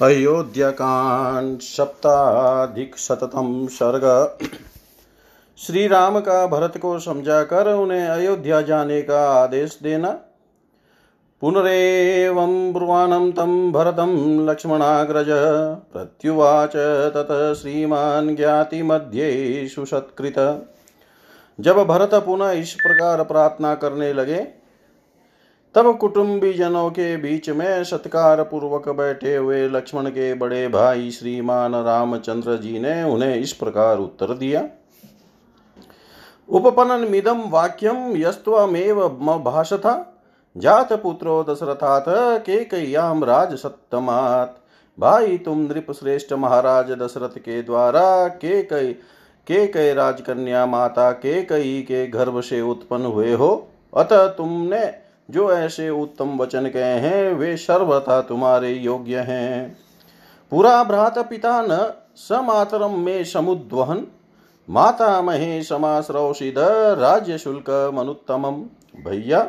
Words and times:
अयोध्याकांड, 0.00 1.60
सप्ताधिक 1.60 2.94
सर्ग। 2.96 4.04
श्री 5.58 5.86
राम 5.86 6.18
का 6.20 6.46
भरत 6.46 6.78
को 6.78 6.98
समझाकर 6.98 7.72
उन्हें 7.74 8.06
अयोध्या 8.06 8.60
जाने 8.60 9.02
का 9.02 9.20
आदेश 9.32 9.78
देना। 9.82 10.10
पुनरेवं 11.42 12.72
ब्रुवाणं 12.72 13.30
तं 13.32 13.72
भरतं 13.72 14.14
लक्ष्मणाग्रज। 14.46 15.28
प्रत्युवाच 15.92 16.76
तत 17.14 17.54
श्रीमान् 17.62 18.36
ज्ञातिमध्ये 18.36 19.68
सुसत्कृत। 19.68 20.66
जब 21.60 21.76
भरत 21.76 22.14
पुनः 22.14 22.50
इस 22.50 22.72
प्रकार 22.74 23.22
प्रार्थना 23.24 23.74
करने 23.74 24.12
लगे 24.12 24.61
तब 25.74 25.96
कुटुंबी 25.98 26.52
जनों 26.52 26.88
के 26.90 27.16
बीच 27.16 27.48
में 27.50 27.84
सत्कार 27.84 28.42
पूर्वक 28.42 28.88
बैठे 28.88 29.34
हुए 29.36 29.66
लक्ष्मण 29.68 30.08
के 30.10 30.32
बड़े 30.34 30.66
भाई 30.68 31.10
श्रीमान 31.10 31.74
रामचंद्र 31.74 32.56
जी 32.56 32.78
ने 32.78 33.02
उन्हें 33.02 33.34
इस 33.36 33.52
प्रकार 33.52 33.98
उत्तर 33.98 34.34
दिया। 34.34 34.64
उपपनन 36.48 37.06
मिदम 37.10 37.40
वाक्यम 37.50 38.16
यस्त्वमेव 38.16 39.00
भाषथा। 39.44 39.94
जात 40.56 40.92
पुत्रो 40.92 41.42
दशरथाथ 41.42 42.04
के 42.40 42.64
कयाम 42.64 43.24
राज 43.24 43.54
सत्तमात 43.54 44.58
भाई 44.98 45.38
तुम 45.38 45.58
नृप 45.60 45.90
श्रेष्ठ 45.92 46.32
महाराज 46.32 46.90
दशरथ 46.92 47.38
के 47.38 47.62
द्वारा 47.62 48.28
के 48.28 48.62
कई 48.62 48.92
के 49.46 49.66
कई 49.66 49.92
राजकन्या 49.94 50.64
माता 50.66 51.10
के 51.12 51.42
कई 51.42 51.80
के 51.82 52.06
गर्भ 52.06 52.40
से 52.40 52.60
उत्पन्न 52.60 53.04
हुए 53.04 53.32
हो। 53.32 53.50
अतः 53.96 54.26
तुमने 54.28 54.84
जो 55.30 55.52
ऐसे 55.52 55.90
उत्तम 55.90 56.36
वचन 56.38 56.66
कहे 56.66 56.98
हैं, 56.98 57.32
वे 57.32 57.56
सर्वथा 57.56 58.20
तुम्हारे 58.20 58.72
योग्य 58.72 59.18
हैं। 59.18 59.76
पुरा 60.50 60.84
भ्रात 60.84 61.18
पिता 61.18 61.60
न 61.62 61.92
समातरम 62.16 62.98
में 62.98 63.24
समुद्वहन, 63.24 64.06
माता 64.70 65.22
महे 65.22 65.62
समाश्रौषिद 65.62 66.54
राज्य 66.98 67.38
शुल्क 67.38 67.90
मनुत्तम 67.94 68.50
भैया, 69.08 69.48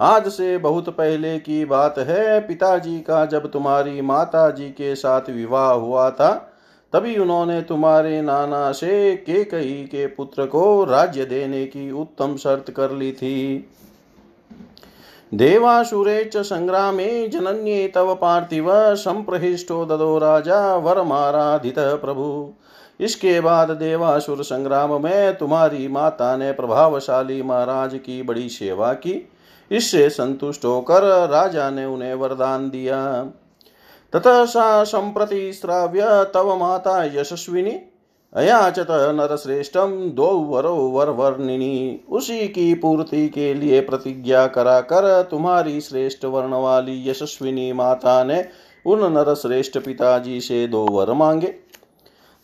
आज 0.00 0.28
से 0.28 0.58
बहुत 0.58 0.88
पहले 0.88 1.38
की 1.38 1.64
बात 1.64 1.98
है, 1.98 2.40
पिताजी 2.40 3.00
का 3.00 3.24
जब 3.24 3.50
तुम्हारी 3.50 4.00
माता 4.00 4.50
जी 4.50 4.68
के 4.68 4.94
साथ 4.94 5.30
विवाह 5.30 5.72
हुआ 5.72 6.10
था, 6.10 6.46
तभी 6.92 7.16
उन्होंने 7.16 7.62
तुम्हारे 7.62 8.22
नाना 8.22 8.72
से 8.72 9.16
के 9.16 9.44
कई 9.44 9.88
के 9.90 10.06
पुत्र 10.06 10.46
को 10.46 10.84
राज्य 10.84 11.24
देने 11.24 11.64
की 11.66 11.90
उत्तम 11.90 12.36
शर्त 12.36 12.70
कर 12.70 12.90
ली 12.90 13.12
थी। 13.12 13.70
देवासुरे 15.34 16.24
च 16.24 16.36
सङ्ग्रामे 16.36 17.28
जनन्ये 17.28 17.88
तव 17.88 18.14
पार्थिव, 18.14 18.94
संप्रहिष्टो 18.94 19.84
ददो 19.84 20.18
राजा 20.18 20.76
वरमाराधित 20.76 21.74
प्रभु। 21.78 22.54
इसके 23.00 23.40
बाद 23.40 23.70
देवासुर 23.70 24.42
संग्राम 24.42 25.02
में 25.02 25.36
तुम्हारी 25.36 25.88
माता 25.88 26.36
ने 26.36 26.52
प्रभावशाली 26.52 27.42
महाराज 27.42 27.94
की 27.94 28.22
बड़ी 28.22 28.48
सेवा 28.48 28.92
की। 28.92 29.28
इससे 29.70 30.10
संतुष्ट 30.10 30.64
होकर 30.64 31.28
राजा 31.28 31.70
ने 31.70 31.84
उन्हें 31.84 32.14
वरदान 32.14 32.70
दिया। 32.70 33.24
ततः 34.12 34.44
सा 34.44 34.84
संप्रति 34.84 35.52
श्राव्य 35.52 36.02
तव 36.34 36.56
माता 36.56 37.04
यशस्विनी 37.04 37.80
अयाचत 38.34 38.86
नरश्रेष्ठम 38.90 40.10
दो 40.10 40.26
वरो 40.26 40.74
वर 40.76 41.08
वर्णिनी 41.10 42.04
उसी 42.08 42.48
की 42.48 42.74
पूर्ति 42.74 43.28
के 43.28 43.54
लिए 43.54 43.80
प्रतिज्ञा 43.80 44.46
करा 44.46 44.80
कर 44.80 45.22
तुम्हारी 45.22 45.80
श्रेष्ठ 45.80 46.24
वर्ण 46.24 46.54
वाली 46.54 47.08
यशस्विनी 47.10 47.72
माता 47.72 48.24
ने 48.24 48.44
उन 48.86 49.12
नरश्रेष्ठ 49.12 49.78
पिताजी 49.78 50.40
से 50.40 50.66
दो 50.68 50.86
वर 50.86 51.12
मांगे। 51.12 51.54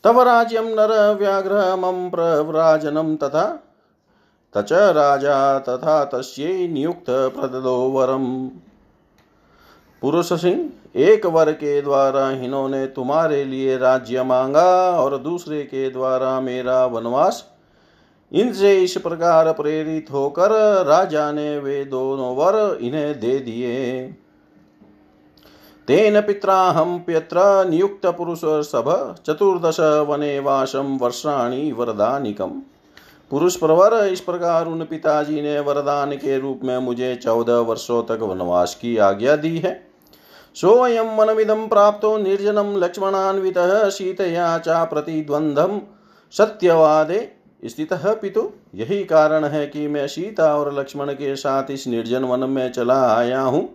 तब 0.05 0.19
राज्यम 0.21 0.67
नर 0.69 1.15
व्याघ्र 1.15 1.77
मम 1.77 2.09
प्रव्राजनम 2.09 3.15
तथा 3.17 3.47
तच 4.55 4.73
राजा 4.73 5.59
तथा 5.59 6.05
तस्यै 6.05 6.69
नियुक्त 6.69 7.11
वरम 7.11 8.27
पुरुष 10.07 10.33
सिंह, 10.33 10.71
एक 10.97 11.27
वर 11.27 11.53
के 11.53 11.83
द्वारा 11.83 12.31
इन्होंने 12.31 12.87
तुम्हारे 12.87 13.45
लिए 13.45 13.77
राज्य 13.77 14.23
मांगा 14.23 14.91
और 14.91 15.19
दूसरे 15.19 15.63
के 15.63 15.91
द्वारा 15.91 16.41
मेरा 16.41 16.87
वनवास। 16.87 17.53
इनसे 18.33 18.85
इस 18.85 18.97
प्रकार 18.97 19.53
प्रेरित 19.53 20.07
होकर 20.13 20.51
राजा 20.87 21.33
ने 21.33 21.59
वे 21.59 21.85
दोनों 21.85 22.37
वर 22.37 22.79
इन्हें 22.81 23.21
दे 23.21 23.39
दिए। 23.39 24.03
तेन 25.89 26.21
पित्राहम 26.21 26.99
प्यत्र 26.99 27.69
नियुक्त 27.71 28.07
पुरुष 28.07 28.41
सभ, 28.45 29.15
चतुर्दश 29.27 29.81
वने 29.81 30.39
वासम 30.41 30.99
वर्षाणी 31.03 31.73
वरदानिकम। 31.73 32.63
पुरुष 33.31 33.57
प्रवर, 33.57 34.07
इस 34.07 34.21
प्रकार 34.21 34.67
उन 34.67 34.85
पिताजी 34.85 35.43
ने 35.43 35.61
वरदान 35.61 36.13
के 36.13 36.39
रूप 36.39 36.61
में 36.65 36.79
मुझे 36.79 37.15
चौदह 37.17 37.59
वर्षों 37.59 38.03
तक 38.03 38.23
वनवास 38.23 38.75
की 38.75 38.97
आज्ञा 38.97 39.37
दी 39.37 39.59
है। 39.59 39.86
सोऽयं 40.57 41.17
वनमिदं 41.17 41.69
प्राप्तो 41.69 42.17
निर्जनं 42.19 42.77
लक्ष्मणान्वितः 42.77 43.89
सीतया 43.89 44.59
च 44.59 44.69
प्रतिद्वन्द्वं। 44.69 45.81
सत्यवादे, 46.33 47.19
स्थितः 47.65 48.13
पितु, 48.13 48.51
यही 48.75 49.05
कारण 49.05 49.45
है 49.45 49.67
कि 49.67 49.89
मैं 49.89 50.07
सीता 50.07 50.57
और 50.57 50.73
लक्ष्मण 50.79 51.13
के 51.13 51.37
साथ 51.37 51.71
इस 51.71 51.87
निर्जन 51.87 52.25
वन 52.25 52.41
में 52.41 52.73
चला 52.73 53.17
आया 53.17 53.41
हूँ। 53.41 53.69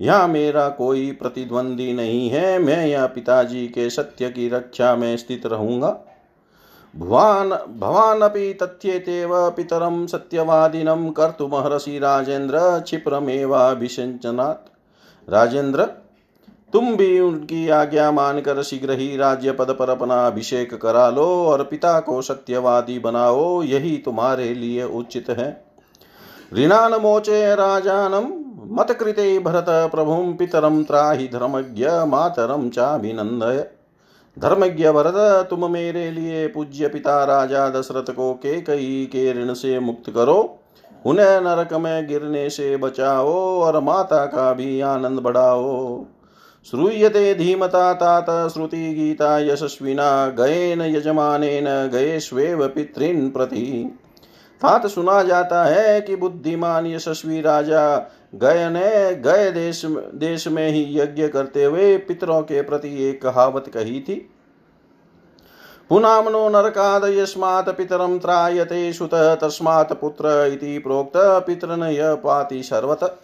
यहाँ 0.00 0.28
मेरा 0.28 0.68
कोई 0.68 1.10
प्रतिद्वंदी 1.12 1.92
नहीं 1.92 2.28
है, 2.30 2.58
मैं 2.58 2.86
यहाँ 2.86 3.08
पिताजी 3.08 3.66
के 3.68 3.90
सत्य 3.90 4.28
की 4.28 4.48
रक्षा 4.48 4.96
में 4.96 5.16
स्थित 5.16 5.46
रहूँगा। 5.46 5.90
भवान्, 6.96 7.50
भवानपि 7.80 8.52
तथ्येतेव 8.62 9.50
पितरं 9.50 10.06
सत्यवादिनं 10.06 11.10
कर्तुमहर्षि 11.10 11.98
राजेन्द्र 11.98 12.58
क्षिप्रमेवाभिषिञ्चनात् 12.80 14.68
राजेन्द्र 15.30 15.88
तुम 16.72 16.94
भी 16.96 17.18
उनकी 17.20 17.68
आज्ञा 17.68 18.10
मानकर 18.12 18.62
शीघ्र 18.62 18.92
ही 18.92 19.16
राज्य 19.16 19.52
पद 19.52 19.70
पर 19.78 19.90
अपना 19.90 20.26
अभिषेक 20.26 20.74
करा 20.74 21.08
लो 21.10 21.26
और 21.46 21.62
पिता 21.62 21.98
को 22.00 22.20
सत्यवादी 22.22 22.98
बनाओ, 22.98 23.62
यही 23.62 23.96
तुम्हारे 23.96 24.52
लिए 24.54 24.84
उचित 24.84 25.30
है। 25.30 25.48
ऋणान 26.54 26.94
मोचे 26.94 27.54
राजानम 27.54 28.28
मत 28.74 28.90
कृते 28.92 29.38
भरत 29.38 29.66
प्रभुम 29.68 30.32
पितरम 30.32 30.82
त्राहि 30.82 31.28
धर्मज्ञ 31.28 31.86
मातरम 32.06 32.68
चाभिनंदय 32.68 33.66
धर्मज्ञ 34.36 34.90
भरत 34.90 35.46
तुम 35.50 35.70
मेरे 35.70 36.10
लिए 36.10 36.46
पूज्य 36.48 36.88
पिता 36.88 37.22
राजा 37.24 37.68
दशरथ 37.68 38.12
को 38.12 38.32
के 38.34 38.60
कई 38.60 39.08
के 39.12 39.32
ऋण 39.32 39.52
से 39.54 39.78
मुक्त 39.78 40.10
करो। 40.10 40.58
उन्हें 41.04 41.40
नरक 41.40 41.72
में 41.74 42.06
गिरने 42.08 42.48
से 42.50 42.76
बचाओ 42.76 43.32
और 43.60 43.80
माता 43.80 44.24
का 44.26 44.52
भी 44.52 44.80
आनंद 44.80 45.18
बढ़ाओ। 45.18 46.04
श्रूयते 46.70 47.34
धीमता 47.34 47.92
तात 47.94 48.26
श्रुति 48.52 48.94
गीता 48.94 49.38
यशस्विना 49.38 50.26
गयेन 50.28 50.80
यजमानेन 50.82 51.64
गयेष्वेव 51.88 52.66
पितॄन् 52.68 53.30
प्रति। 53.30 53.62
तात 54.60 54.86
सुना 54.86 55.22
जाता 55.22 55.64
है 55.64 56.00
कि 56.00 56.16
बुद्धिमान 56.16 56.86
यशस्वी 56.86 57.40
राजा 57.40 57.96
गय 58.34 58.68
ने 58.70 59.14
गय 59.14 59.50
देश 59.50 59.82
देश 60.14 60.46
में 60.48 60.68
ही 60.68 60.98
यज्ञ 60.98 61.28
करते 61.28 61.64
हुए 61.64 61.96
पितरों 61.98 62.40
के 62.42 62.62
प्रति 62.62 63.08
एक 63.08 63.22
कहावत 63.22 63.70
कही 63.74 64.00
थी। 64.00 64.14
पुनामनो 65.90 66.48
नरकाद 66.48 67.04
यस्मात् 67.04 67.68
पितरं 67.68 68.18
त्रायते 68.18 68.92
सुत, 68.92 69.14
तस्मात् 69.14 69.92
पुत्र 69.92 70.50
इति 70.52 70.78
प्रोक्त 70.78 71.16
पितरन 71.16 71.82
य 71.82 72.14
पाति 72.14 72.62
सर्वत। 72.62 73.22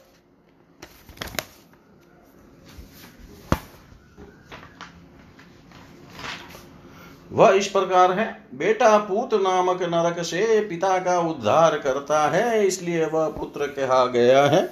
वह 7.34 7.50
इस 7.50 7.66
प्रकार 7.66 8.12
है। 8.12 8.26
बेटा 8.54 8.96
पूत 8.98 9.34
नामक 9.34 9.82
नरक 9.84 10.22
से 10.22 10.60
पिता 10.60 10.98
का 10.98 11.18
उद्धार 11.20 11.78
करता 11.78 12.20
है, 12.28 12.66
इसलिए 12.66 13.06
वह 13.06 13.28
पुत्र 13.28 13.66
कहा 13.68 14.04
गया 14.06 14.44
है। 14.44 14.68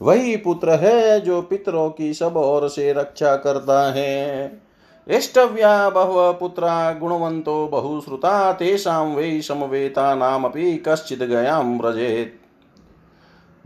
वही 0.00 0.36
पुत्र 0.36 0.74
है 0.74 1.20
जो 1.20 1.40
पितरों 1.42 1.88
की 1.90 2.12
सब 2.14 2.36
ओर 2.36 2.68
से 2.68 2.92
रक्षा 2.92 3.36
करता 3.36 3.80
है। 3.92 4.60
इष्टव्या 5.06 5.88
बहव 5.90 6.32
पुत्रा 6.32 6.92
गुणवंतो 6.92 7.66
बहुश्रुता, 7.68 8.52
तेषां 8.52 9.06
वै 9.06 9.40
समवेता 9.40 10.14
नामपि 10.14 10.76
कश्चित् 10.88 11.22
गयां 11.22 11.62
व्रजेत्। 11.78 12.39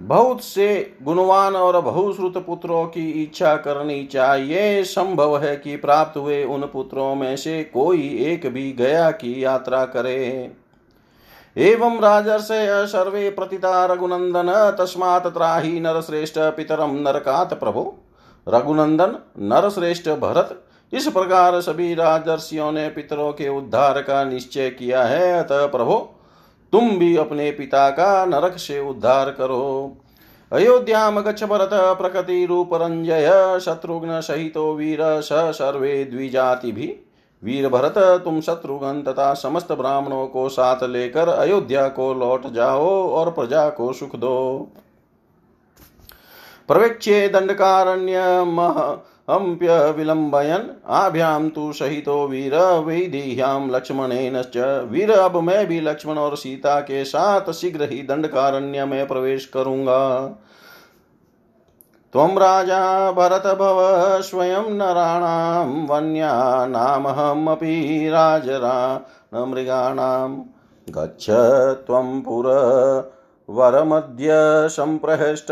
बहुत 0.00 0.42
से 0.42 0.96
गुणवान 1.02 1.56
और 1.56 1.80
बहुश्रुत 1.80 2.46
पुत्रों 2.46 2.86
की 2.86 3.10
इच्छा 3.10 3.56
करनी 3.56 4.04
चाहिए। 4.06 4.82
संभव 4.82 5.38
है 5.38 5.56
कि 5.56 5.76
प्राप्त 5.76 6.16
हुए 6.16 6.44
उन 6.44 6.60
पुत्रों 6.62 7.14
में 7.14 7.36
से 7.36 7.64
कोई 7.64 8.18
एक 8.18 8.46
भी 8.46 8.72
गया 8.72 9.10
की 9.10 9.44
यात्रा 9.44 9.84
करे। 9.84 10.52
एवं 11.56 12.00
राजर्षय 12.00 12.86
सर्वे 12.86 13.30
प्रतिता 13.30 13.84
रघुनंदन, 13.86 14.76
तस्मात् 14.78 15.26
त्राहि 15.26 15.80
नरश्रेष्ठ 15.80 16.38
पितरम 16.38 16.90
नरकात 16.90 17.54
प्रभो। 17.54 17.94
रघुनंदन, 18.48 19.18
नरश्रेष्ठ 19.38 20.08
भरत, 20.08 20.64
इस 20.92 21.08
प्रकार 21.08 21.60
सभी 21.60 21.94
राजर्षियों 21.94 22.72
ने 22.72 22.88
पितरों 22.88 23.32
के 23.32 23.48
उद्धार 23.48 24.02
का 24.02 24.24
निश्चय 24.24 24.70
किया 24.70 25.02
है। 25.02 25.38
अतः 25.38 25.66
प्रभो 25.66 26.13
तुम 26.74 26.88
भी 26.90 27.16
अपने 27.16 27.50
पिता 27.50 27.90
का 27.90 28.24
नरक 28.26 28.56
से 28.56 28.78
उद्धार 28.80 29.30
करो। 29.30 29.96
अयोध्याम 30.52 31.20
गच्छ 31.20 31.44
भरत, 31.44 31.70
प्रकृति 31.72 32.46
रूप 32.46 32.74
रंजय, 32.74 33.58
शत्रुघ्न 33.64 34.20
सहितो 34.20 34.74
वीर, 34.74 34.98
स 35.02 35.28
सर्वे 35.32 36.04
द्विजाति 36.04 36.72
भी। 36.72 36.86
वीर 37.42 37.68
भरत, 37.68 37.94
तुम 38.24 38.40
शत्रुघ्न 38.40 39.02
तथा 39.02 39.34
समस्त 39.34 39.72
ब्राह्मणों 39.72 40.26
को 40.26 40.48
साथ 40.48 40.82
लेकर 40.82 41.28
अयोध्या 41.28 41.88
को 41.88 42.12
लौट 42.14 42.46
जाओ 42.46 43.08
और 43.08 43.30
प्रजा 43.30 43.68
को 43.68 43.92
सुख 43.92 44.16
दो। 44.16 44.68
प्रवेक्षे 46.68 47.28
दंडकारण्य 47.28 48.44
अम्प्य 49.28 49.74
विलंबयन 49.90 50.64
आभ्याम 50.92 51.48
तु 51.48 51.72
सहितो 51.72 52.16
वीर 52.28 52.54
वैदेह्याम 52.86 53.68
लक्ष्मणेन 53.70 54.36
वीर, 54.90 55.10
अब 55.10 55.36
मैं 55.36 55.66
भी 55.66 55.80
लक्ष्मण 55.80 56.18
और 56.18 56.36
सीता 56.36 56.80
के 56.80 57.04
साथ 57.04 57.52
शीघ्र 57.52 57.88
ही 57.90 58.02
दंडकारण्य 58.02 58.84
में 58.84 59.06
प्रवेश 59.06 59.46
करूँगा। 59.46 60.02
त्वं 62.14 62.36
राजा 62.38 62.80
भरत 63.12 63.46
भव 63.56 63.78
स्वयं 64.22 64.66
नराणां 64.72 65.66
वन्यानामहमपि 65.86 67.76
राजरा 68.10 68.76
न 69.34 69.44
मृगाणां 69.48 70.28
गच्छ 70.88 71.30
त्वं 71.86 72.20
पुर 72.20 72.46
वरमद्य 73.48 74.28
सम्प्रहष्ट 74.68 75.46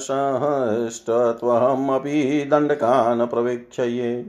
सहष्टत्वहमपि 0.00 2.48
दण्डकान् 2.50 3.26
प्रवीक्षये 3.26 4.26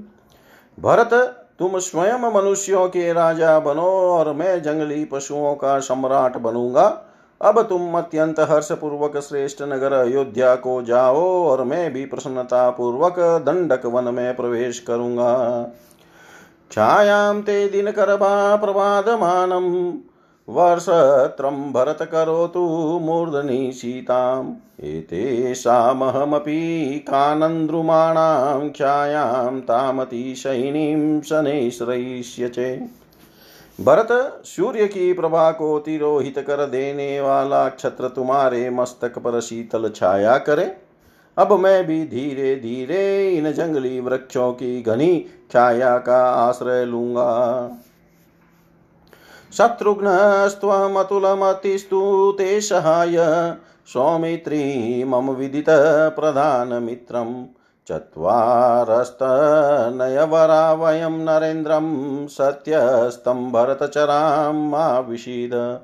भरत, 0.78 1.44
तुम 1.60 1.80
स्वयं 1.80 2.34
मनुष्यों 2.34 2.88
के 2.88 3.14
राजा 3.14 3.60
बनो 3.60 3.82
और 3.82 4.34
मैं 4.34 4.64
जंगली 4.64 5.06
पशुओं 5.06 5.56
का 5.56 5.80
सम्राट 5.80 6.38
बनूँगा। 6.38 7.04
अब 7.42 7.62
तुम 7.62 7.98
अत्यंत 7.98 8.40
हर्ष 8.40 8.72
पूर्वक 8.72 9.18
श्रेष्ठ 9.18 9.62
नगर 9.62 9.94
अयोध्या 9.94 10.56
को 10.56 10.82
जाओ 10.82 11.46
और 11.46 11.64
मैं 11.64 11.94
भी 11.94 12.06
प्रसन्नता 12.06 12.70
पूर्वक 12.70 13.20
दंडक 13.20 13.86
वन 13.86 14.14
में 14.14 14.36
प्रवेश 14.36 14.80
करूँगा। 14.80 15.72
छायां 16.72 17.42
ते 17.42 17.70
दिनकरभा 17.70 18.56
प्रवादमानम्। 18.56 19.94
वर्षत्रं 20.50 21.72
भरतकरोतु 21.74 22.60
मूर्धनि 23.00 23.72
सीताम् 23.74 24.54
एतेषामहमपि 24.86 26.60
कानन्द्रुमाणां 27.00 28.70
ख्यायां 28.70 29.60
तामतिशयिनीं 29.60 31.22
शनैश्रयिष्य 31.22 32.48
चे। 32.48 32.70
भरत 33.80 34.08
सूर्य 34.46 34.88
की 34.88 35.14
प्रभा 35.14 35.52
को 35.52 35.80
तिरोहित 35.80 36.40
कर 36.40 36.66
देने 36.66 37.22
वाला 37.22 37.68
क्षत्र 37.70 38.08
तुम्हारे 38.08 38.70
मस्तक 38.70 39.18
पर 39.18 39.40
शीतल 39.42 39.90
छाया 39.90 40.38
करे। 40.38 40.66
अब 41.38 41.52
मैं 41.54 41.86
भी 41.88 42.04
धीरे 42.06 42.56
धीरे 42.56 43.30
इन 43.30 43.52
जंगली 43.52 44.00
वृक्षों 44.00 44.52
की 44.54 44.82
घनी 44.82 45.26
छाया 45.52 45.98
का 45.98 46.24
आश्रय 46.30 46.86
लूँगा। 46.86 47.28
शत्रुघ्नस्त्वमतुलमतिस्तु 49.58 52.36
ते 52.38 52.62
सहाय 52.62 53.16
सौमित्री 53.88 55.04
मम 55.04 55.32
विदित 55.32 55.66
प्रधानमित्रम् 56.10 57.46
चत्वारस्तनयवरा 57.88 60.74
वयं 60.74 61.10
नरेन्द्रं 61.10 62.28
सत्यस्तं 62.28 63.52
भरतचरां 63.52 64.54
मा 64.54 65.00
विषीद 65.00 65.80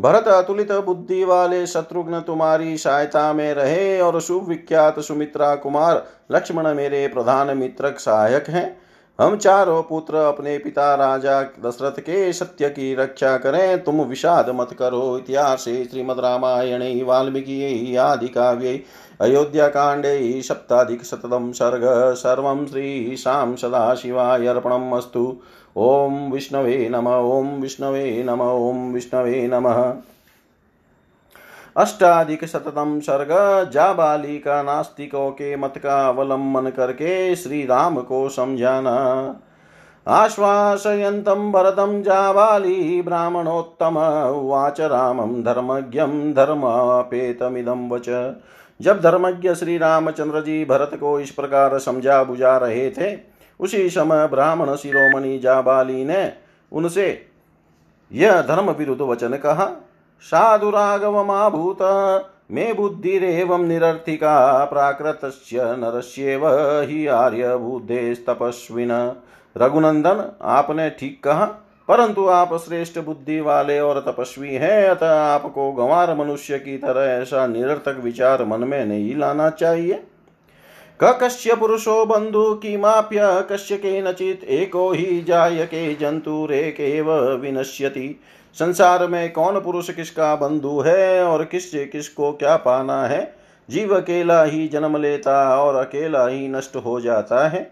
भरत 0.00 0.28
अतुलित 0.28 0.72
बुद्धि 0.72 1.24
वाले 1.24 1.66
शत्रुघ्न 1.66 2.20
तुम्हारी 2.20 2.78
सहायता 2.78 3.32
में 3.32 3.54
रहे 3.54 4.00
और 4.00 4.20
सुविख्यात 4.20 5.00
सुमित्रा 5.00 5.54
कुमार 5.54 6.06
लक्ष्मण 6.32 6.74
मेरे 6.74 7.08
प्रधान 7.08 7.56
मित्र 7.56 7.94
सहायक 7.98 8.48
हैं। 8.48 8.79
हम 9.20 9.36
चारों 9.36 9.82
पुत्र 9.82 10.14
अपने 10.14 10.58
पिता 10.58 10.94
राजा 10.94 11.42
दशरथ 11.42 12.00
के 12.00 12.32
सत्य 12.32 12.68
की 12.68 12.94
रक्षा 12.94 13.36
करें। 13.36 13.84
तुम 13.84 14.00
विषाद 14.00 14.50
मत 14.50 14.76
करो। 14.78 15.18
इतिहास 15.18 15.64
श्रीमद 15.64 16.20
रामायण, 16.20 17.04
वाल्मीकि 17.04 17.96
आदि 17.96 18.28
काव्य, 18.28 18.68
अयोध्या 18.68 19.40
अयोध्याकाण्डे 19.40 20.42
सप्ताधिकशततं 20.42 21.52
सर्ग, 21.52 22.14
सर्वं 22.14 22.66
श्रीशां 22.66 23.56
सदाशिवाय 23.56 24.46
अर्पणम् 24.46 24.94
अस्तु। 24.94 25.36
ॐ 25.76 26.30
विष्णवे 26.32 26.88
नम 26.88 27.08
ॐ 27.08 27.60
विष्णवे 27.60 28.22
नम 28.22 28.40
ॐ 28.40 28.92
विष्णवे 28.92 29.48
नमः। 29.48 29.94
अष्टाधिक 31.80 32.44
शततम 32.44 33.00
सर्ग 33.00 33.28
जाबाली 33.70 34.38
का 34.38 34.62
नास्तिकों 34.62 35.30
के 35.30 35.56
मत 35.56 35.74
का 35.78 36.08
अवलंबन 36.08 36.70
करके 36.70 37.36
श्री 37.36 37.66
राम 37.66 38.00
को 38.00 38.28
समझाना। 38.28 38.96
आश्वासयन्तं 40.06 41.52
भरतं 41.52 42.02
जाबाली, 42.02 43.02
ब्राह्मणोत्तम 43.02 43.98
उवाच 44.28 44.80
रामं 44.80 45.42
धर्मज्ञं 45.42 46.34
धर्मापेतमिदं 46.34 47.88
वच। 47.90 48.36
जब 48.80 49.00
धर्मज्ञ 49.00 49.54
श्री 49.54 49.78
रामचंद्र 49.78 50.40
जी 50.40 50.64
भरत 50.64 50.90
को 50.94 51.20
इस 51.20 51.30
प्रकार 51.30 51.78
समझा 51.78 52.24
बुझा 52.24 52.56
रहे 52.56 52.90
थे, 52.90 53.18
उसी 53.60 53.90
समय 53.90 54.26
ब्राह्मण 54.26 54.74
शिरोमणि 54.74 55.38
जाबाली 55.38 56.04
ने 56.04 56.32
उनसे 56.72 57.26
यह 58.12 58.42
धर्म 58.42 58.70
विरुद्ध 58.70 59.02
वचन 59.02 59.36
कहा 59.36 59.70
साधुरागवमाभूत 60.22 61.78
मे 62.50 62.72
बुद्धिरेवं 62.72 63.62
निरर्थिका 63.64 64.64
प्राकृतस्य 64.64 65.64
नरस्येव 65.78 66.46
हि 66.80 67.06
आर्यबुद्धेस्तपस्विन। 67.06 68.90
रघुनंदन, 69.56 70.24
आपने 70.42 70.90
ठीक 70.90 71.22
कहा, 71.24 71.44
परंतु 71.88 72.26
आप 72.26 72.54
श्रेष्ठ 72.54 72.98
बुद्धि 72.98 73.40
वाले 73.40 73.80
और 73.80 74.00
तपस्वी 74.00 74.54
हैं, 74.54 74.88
अतः 74.88 75.14
आपको 75.14 75.72
गंवार 75.72 76.14
मनुष्य 76.14 76.58
की 76.58 76.76
तरह 76.78 77.10
ऐसा 77.12 77.46
निरर्थक 77.46 78.00
विचार 78.04 78.44
मन 78.44 78.60
में 78.60 78.84
नहीं 78.86 79.16
लाना 79.16 79.50
चाहिए। 79.50 80.02
क 81.00 81.18
कश्य 81.22 81.54
पुरुषो 81.56 82.04
बंधु 82.06 82.54
की 82.54 82.76
माप्य 82.76 83.20
कश्य 83.52 83.76
के 83.76 84.00
नचित 84.02 84.44
एको 84.44 84.90
ही 84.92 85.20
जाय 85.20 85.64
के 85.66 85.94
जंतु 85.94 86.46
रेकेव 86.46 87.12
विनश्यति। 87.34 88.20
संसार 88.54 89.06
में 89.06 89.32
कौन 89.32 89.60
पुरुष 89.60 89.90
किसका 89.90 90.34
बंधु 90.36 90.80
है 90.80 91.24
और 91.24 91.44
किससे 91.44 91.84
किसको 91.86 92.32
क्या 92.32 92.56
पाना 92.56 93.02
है? 93.06 93.34
जीव 93.70 93.96
अकेला 93.96 94.42
ही 94.42 94.68
जन्म 94.68 94.96
लेता 94.96 95.58
और 95.58 95.74
अकेला 95.74 96.26
ही 96.26 96.48
नष्ट 96.48 96.76
हो 96.76 97.00
जाता 97.00 97.48
है। 97.48 97.62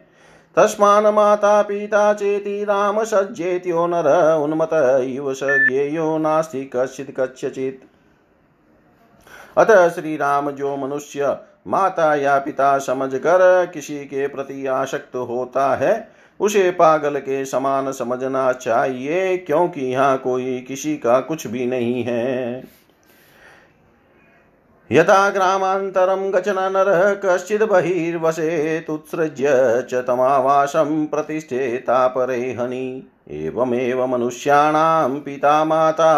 तस्मान 0.56 1.06
माता 1.06 1.62
पिता 1.62 2.12
चेति 2.14 2.64
राम 2.64 3.04
सज्जेत्यो 3.04 3.86
नर 3.86 4.36
उन्मत 4.36 4.70
इव 5.04 5.34
स 5.34 5.40
ज्ञेयो 5.42 6.18
नास्ति 6.18 6.70
कश्चित 6.76 7.14
कस्यचित। 7.20 7.80
अतः 9.56 9.88
श्री 9.88 10.16
राम 10.16 10.50
जो 10.50 10.76
मनुष्य 10.76 11.36
माता 11.66 12.14
या 12.14 12.38
पिता 12.38 12.78
समझकर 12.78 13.70
किसी 13.74 13.98
के 14.04 14.26
प्रति 14.26 14.66
आसक्त 14.66 15.16
होता 15.16 15.74
है 15.76 16.17
उसे 16.40 16.70
पागल 16.70 17.18
के 17.18 17.44
समान 17.44 17.92
समझना 17.92 18.52
चाहिए, 18.52 19.36
क्योंकि 19.36 19.80
यहाँ 19.80 20.18
कोई 20.18 20.60
किसी 20.60 20.96
का 20.96 21.20
कुछ 21.20 21.46
भी 21.46 21.66
नहीं 21.66 22.02
है। 22.04 22.62
यथा 24.90 25.28
ग्रामान्तरं 25.30 26.32
गचन 26.34 26.58
नरः 26.72 27.12
कश्चिद् 27.14 27.62
बहिर्वसेतुत्सृज्य 27.62 29.48
च 29.90 29.94
तमावासं 30.06 31.04
प्रतिष्ठेतापरे 31.06 32.52
हनि। 32.52 33.08
एवमेव 33.30 34.06
मनुष्याणां 34.06 35.18
पिता 35.20 35.64
माता 35.64 36.12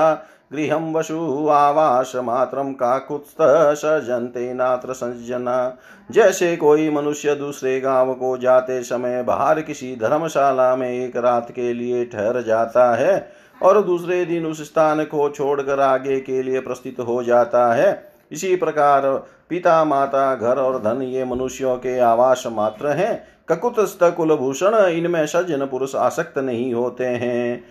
गृहं 0.50 0.92
वसु 0.92 1.49
आवासमात्रं 1.49 2.73
काकुत्स्थ 2.73 3.37
सजन्ते 3.76 4.52
नात्र 4.54 4.92
सज्जना। 4.92 5.78
जैसे 6.11 6.57
कोई 6.57 6.90
मनुष्य 6.90 7.35
दूसरे 7.35 7.80
गाँव 7.80 8.12
को 8.14 8.37
जाते 8.37 8.83
समय 8.83 9.23
बाहर 9.23 9.61
किसी 9.61 9.95
धर्मशाला 9.97 10.75
में 10.76 10.90
एक 10.90 11.16
रात 11.16 11.50
के 11.50 11.73
लिए 11.73 12.04
ठहर 12.04 12.42
जाता 12.42 12.95
है 12.97 13.33
और 13.62 13.83
दूसरे 13.83 14.25
दिन 14.25 14.47
उस 14.47 14.62
स्थान 14.64 15.04
को 15.04 15.28
छोड़कर 15.30 15.80
आगे 15.80 16.21
के 16.21 16.42
लिए 16.42 16.61
प्रस्थित 16.61 17.00
हो 17.00 17.23
जाता 17.23 17.73
है। 17.75 18.12
इसी 18.33 18.57
प्रकार 18.57 19.02
पिता, 19.49 19.85
माता, 19.85 20.35
घर 20.35 20.59
और 20.59 20.78
धन 20.78 21.02
ये 21.02 21.25
मनुष्यों 21.25 21.76
के 21.76 21.99
आवास 21.99 22.45
मात्र 22.47 22.88
हैं। 22.88 23.23
ककुत 23.49 23.76
कुलभूषण, 24.16 24.75
इनमें 24.75 25.26
सज्जन 25.26 25.66
पुरुष 25.66 25.95
आसक्त 25.95 26.38
नहीं 26.38 26.73
होते 26.75 27.07
हैं। 27.07 27.64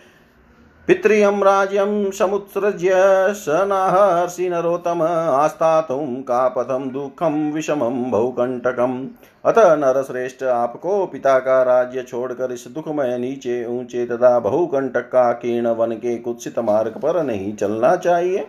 पितृयं 0.90 1.42
राज्यं 1.42 2.12
समुत्सृज्य 2.12 2.94
स 3.34 3.46
नाहर्षि 3.50 4.50
नरोत्तम 4.50 5.02
आस्तातुं 5.02 6.22
कापथं 6.22 6.90
दुःखं 6.90 7.52
विषमं 7.52 8.12
बहुकण्टकम्। 8.12 9.08
अतः 9.46 9.76
नरश्रेष्ठ 9.76 10.44
आपको 10.44 11.06
पिता 11.06 11.40
का 11.40 11.64
राज्य 11.64 12.02
छोड़कर 12.02 12.52
इस 12.52 12.68
दुखमय 12.68 13.18
नीचे, 13.18 13.66
ऊँचे 13.66 14.06
तथा 14.06 14.40
बहुकंटक 14.40 15.00
का 15.00 15.32
कीर्ण 15.32 15.68
वन 15.68 15.92
के 15.92 16.18
कुत्सित 16.18 16.60
मार्ग 16.60 16.92
पर 16.92 17.24
नहीं 17.24 17.56
चलना 17.56 17.96
चाहिए। 17.96 18.48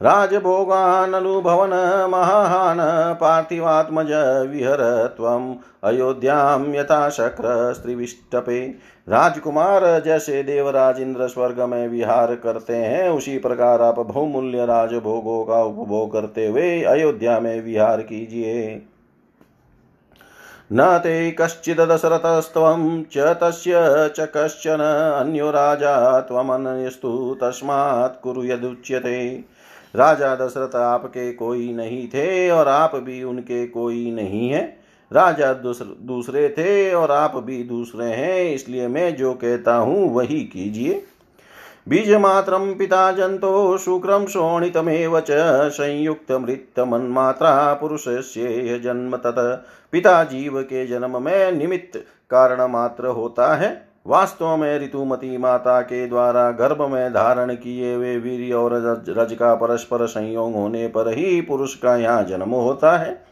राजभोगान् 0.00 1.14
अनुभवन 1.14 1.72
महान 2.10 2.78
पार्थिवात्मज 3.14 4.12
विहर 4.50 4.82
त्वम् 5.16 5.54
अयोध्यां 5.84 6.74
यथा 6.74 7.08
शक्र 7.08 7.72
स्त्रिविष्टपे 7.72 8.60
राजकुमार 9.08 9.84
जैसे 10.00 10.42
देवराज 10.42 11.00
इंद्र 11.00 11.28
स्वर्ग 11.28 11.60
में 11.60 11.88
विहार 11.88 12.34
करते 12.34 12.76
हैं, 12.76 13.08
उसी 13.10 13.38
प्रकार 13.38 13.82
आप 13.82 13.98
बहुमूल्य 13.98 14.66
राजभोगों 14.66 15.44
का 15.44 15.62
उपभोग 15.62 16.12
करते 16.12 16.46
हुए 16.46 16.82
अयोध्या 16.82 17.38
में 17.40 17.62
विहार 17.64 18.02
कीजिए। 18.02 18.82
न 20.72 20.98
ते 20.98 21.30
कश्चिददशरथस्त्वं 21.30 23.02
च 23.02 23.18
तस्य 23.42 23.72
च 24.16 24.28
कश्चन 24.36 24.80
अन्यो 25.20 25.50
राजा 25.50 26.20
त्वमनयस्तु 26.20 27.36
तस्मात् 27.42 28.20
कुरु 28.22 28.44
यदुच्यते। 28.44 29.44
राजा 29.94 30.36
दशरथ 30.36 30.76
आपके 30.76 31.32
कोई 31.32 31.72
नहीं 31.72 32.08
थे 32.08 32.50
और 32.50 32.68
आप 32.68 32.96
भी 32.96 33.22
उनके 33.22 33.66
कोई 33.66 34.10
नहीं 34.10 34.50
है। 34.50 34.80
राजा 35.10 35.52
दूसरे 35.52 36.48
थे 36.48 36.94
और 36.94 37.10
आप 37.10 37.36
भी 37.36 37.64
दूसरे 37.64 38.06
हैं, 38.06 38.44
इसलिए 38.44 38.88
मैं 38.88 39.16
जो 39.16 39.34
कहता 39.34 39.74
हूँ 39.74 40.14
वही 40.14 40.44
कीजिए। 40.44 41.06
बीजमात्रं 41.88 42.74
पिता 42.74 43.12
जन्तो, 43.12 43.78
शुक्रं 43.78 44.26
शोणितमेव 44.26 45.20
च 45.20 45.30
संयुक्तमृत्तमन्मात्रा 45.70 47.74
पुरुषस्य 47.74 48.80
जन्म 48.84 49.16
तत्। 49.16 49.66
पिता 49.92 50.24
जीव 50.24 50.62
के 50.62 50.86
जन्म 50.86 51.22
में 51.22 51.52
निमित्त 51.52 52.04
कारण 52.30 52.62
मात्र 52.62 53.06
होता 53.06 53.54
है। 53.54 53.89
वास्तव 54.06 54.56
में 54.56 54.78
ऋतुमती 54.80 55.36
माता 55.36 55.80
के 55.80 56.06
द्वारा 56.06 56.50
गर्भ 56.50 56.82
में 56.82 57.12
धारण 57.12 57.54
किए 57.54 57.94
हुए 57.94 58.16
वीर 58.16 58.54
और 58.54 58.74
रज 59.08 59.32
का 59.32 59.54
परस्पर 59.54 60.06
संयोग 60.06 60.54
होने 60.54 60.88
पर 60.88 61.08
ही 61.08 61.40
पुरुष 61.40 61.74
का 61.74 61.96
यहाँ 61.96 62.24
जन्म 62.24 62.50
होता 62.50 62.96
है। 62.98 63.22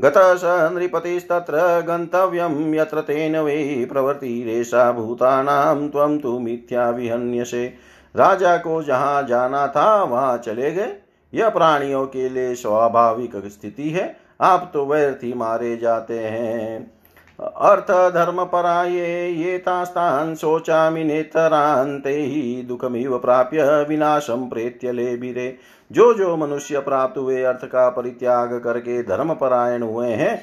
गत 0.00 0.14
स 0.16 0.70
नृपतिस्तत्र 0.72 1.80
गन्तव्यं 1.80 2.74
यत्र 2.74 3.00
तेन 3.00 3.36
वै 3.36 3.86
प्रवृत्तिरेषा 3.92 4.92
भूतानां 4.92 5.88
त्वं 5.88 6.18
तु 6.18 6.38
मिथ्या 6.38 6.90
विहन्यसे 6.90 7.66
राजा 8.14 8.56
को 8.56 8.82
जहाँ 8.82 9.22
जाना 9.22 9.66
था, 9.66 10.02
वहाँ 10.02 10.38
चले 10.38 10.70
गए। 10.70 10.92
यह 11.34 11.48
प्राणियों 11.48 12.06
के 12.06 12.28
लिए 12.28 12.54
स्वाभाविक 12.54 13.36
स्थिति 13.46 13.90
है। 13.90 14.16
आप 14.40 14.70
तो 14.74 14.86
व्यर्थी 14.86 15.32
मारे 15.34 15.76
जाते 15.76 16.18
हैं। 16.18 16.93
अर्थ 17.38 17.90
धर्म 18.14 18.44
पराये 18.44 19.28
ये 19.28 19.56
तास्तान् 19.58 20.34
शोचामि 20.36 21.04
नेतरान्ते 21.04 22.10
ही 22.10 22.62
दुखमिव 22.62 23.18
प्राप्य 23.18 23.64
विनाशम 23.88 24.46
प्रेत्य 24.46 24.92
लेबिरे 24.92 25.56
जो 25.90 26.12
जो 26.14 26.36
मनुष्य 26.36 26.80
प्राप्त 26.80 27.18
हुए 27.18 27.42
अर्थ 27.42 27.64
का 27.64 27.88
परित्याग 27.90 28.54
करके 28.58 29.02
धर्म 29.02 29.34
परायण 29.34 29.82
हुए 29.82 30.08
हैं, 30.08 30.40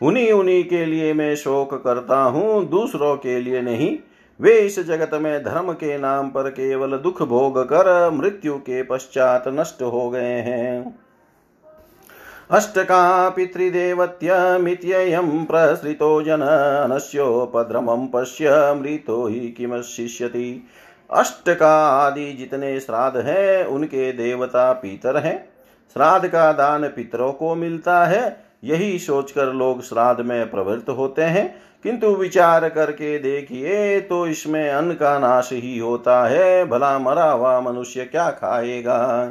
उन्हीं 0.00 0.30
उन्हीं 0.32 0.62
के 0.64 0.84
लिए 0.84 1.12
मैं 1.14 1.34
शोक 1.36 1.74
करता 1.74 2.20
हूँ, 2.20 2.68
दूसरों 2.68 3.16
के 3.16 3.38
लिए 3.40 3.60
नहीं। 3.62 3.96
वे 4.40 4.58
इस 4.58 4.78
जगत 4.80 5.14
में 5.14 5.44
धर्म 5.44 5.72
के 5.72 5.98
नाम 5.98 6.28
पर 6.28 6.50
केवल 6.50 6.96
दुख 6.98 7.22
भोग 7.22 7.58
कर 7.64 8.10
मृत्यु 8.10 8.58
के 8.58 8.82
पश्चात 8.82 9.44
नष्ट 9.48 9.82
हो 9.82 10.08
गए 10.10 10.40
हैं। 10.40 10.98
अष्टका 12.50 13.28
पितृदेवत्यमित्ययं 13.28 15.44
प्रसृतो 15.44 16.22
जननस्योपद्रमं 16.22 18.06
पश्य 18.06 18.74
मृतो 18.74 19.26
ही 19.26 19.40
किमशिष्यति। 19.40 20.68
अष्टका 21.12 21.88
आदि 21.88 22.32
जितने 22.32 22.80
श्राद्ध 22.80 23.16
हैं, 23.16 23.64
उनके 23.64 24.12
देवता 24.12 24.72
पितर 24.72 25.16
हैं। 25.16 25.48
श्राद्ध 25.94 26.28
का 26.28 26.52
दान 26.52 26.84
पितरों 26.84 27.32
को 27.32 27.54
मिलता 27.54 28.06
है। 28.06 28.44
यही 28.64 28.98
सोचकर 28.98 29.46
लोग 29.46 29.82
श्राद्ध 29.82 30.20
में 30.20 30.50
प्रवृत्त 30.50 30.88
होते 30.88 31.22
हैं। 31.22 31.62
किंतु 31.82 32.06
विचार 32.06 32.68
करके 32.68 33.18
देखिए 33.18 34.00
तो 34.00 34.26
इसमें 34.26 34.70
अन्न 34.70 34.92
का 34.92 35.18
नाश 35.18 35.50
ही 35.52 35.78
होता 35.78 36.28
है। 36.28 36.64
भला 36.64 36.98
मरा 36.98 37.24
हुआ 37.24 37.60
मनुष्य 37.60 38.04
क्या 38.04 38.30
खाएगा? 38.30 39.30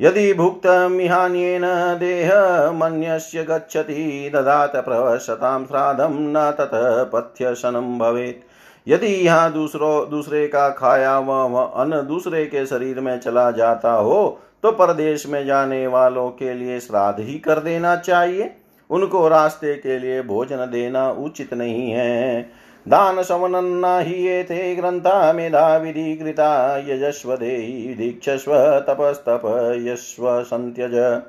यदि 0.00 0.32
भुक्तमिहान्येन 0.32 1.62
देहमन्यस्य 1.98 3.42
गच्छति, 3.44 4.30
ददात 4.34 4.76
प्रवशतां 4.76 5.64
श्राद्धं 5.64 6.14
न 6.28 6.50
ततः 6.50 7.02
पथ्यशनं 7.04 7.98
भवेत्। 7.98 8.44
यदि 8.86 9.06
यहाँ 9.06 9.52
दूसरों, 9.52 10.10
दूसरे 10.10 10.46
का 10.48 10.68
खाया 10.70 11.18
व 11.18 11.56
अन्न 11.56 12.06
दूसरे 12.06 12.44
के 12.46 12.64
शरीर 12.66 13.00
में 13.00 13.18
चला 13.20 13.50
जाता 13.50 13.92
हो 13.92 14.40
तो 14.62 14.70
परदेश 14.72 15.26
में 15.26 15.44
जाने 15.46 15.86
वालों 15.86 16.28
के 16.30 16.54
लिए 16.54 16.78
श्राद्ध 16.80 17.20
ही 17.20 17.38
कर 17.38 17.58
देना 17.58 17.94
चाहिए। 17.96 18.50
उनको 18.90 19.26
रास्ते 19.28 19.74
के 19.74 19.98
लिए 19.98 20.22
भोजन 20.22 20.56
देना 20.72 21.10
उचित 21.10 21.54
नहीं 21.54 21.90
है। 21.90 22.50
दान 22.88 23.22
समनन्ना 23.22 23.98
हि 23.98 24.28
एते 24.28 24.74
ग्रन्था 24.76 25.32
मेधा 25.32 25.76
विधिकृता 25.76 26.78
यजस्व 26.78 27.36
देहि 27.36 27.94
दीक्षस्व 27.94 28.54
तपस्तप 28.88 29.42
यस्व 29.86 30.42
संत्यज 30.42 31.22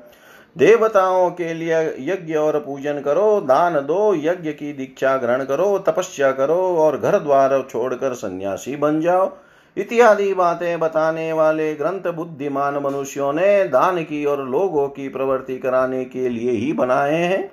देवताओं 0.56 1.30
के 1.30 1.54
लिए 1.54 1.82
यज्ञ 1.98 2.34
और 2.34 2.58
पूजन 2.58 3.00
करो, 3.00 3.40
दान 3.40 3.74
दो, 3.74 4.14
यज्ञ 4.14 4.52
की 4.52 4.72
दीक्षा 4.72 5.16
ग्रहण 5.16 5.44
करो, 5.44 5.78
तपस्या 5.78 6.32
करो 6.32 6.76
और 6.76 6.98
घर 6.98 7.18
द्वार 7.18 7.66
छोड़कर 7.70 8.14
सन्यासी 8.14 8.76
बन 8.76 9.00
जाओ। 9.00 9.30
इत्यादि 9.76 10.34
बातें 10.34 10.80
बताने 10.80 11.32
वाले 11.32 11.74
ग्रंथ 11.74 12.12
बुद्धिमान 12.12 12.74
मनुष्यों 12.74 13.32
ने 13.32 13.64
दान 13.64 14.02
की 14.02 14.24
और 14.24 14.48
लोगों 14.48 14.88
की 14.88 15.08
प्रवृत्ति 15.08 15.58
कराने 15.58 16.04
के 16.04 16.28
लिए 16.28 16.50
ही 16.50 16.72
बनाए 16.72 17.14
हैं। 17.14 17.50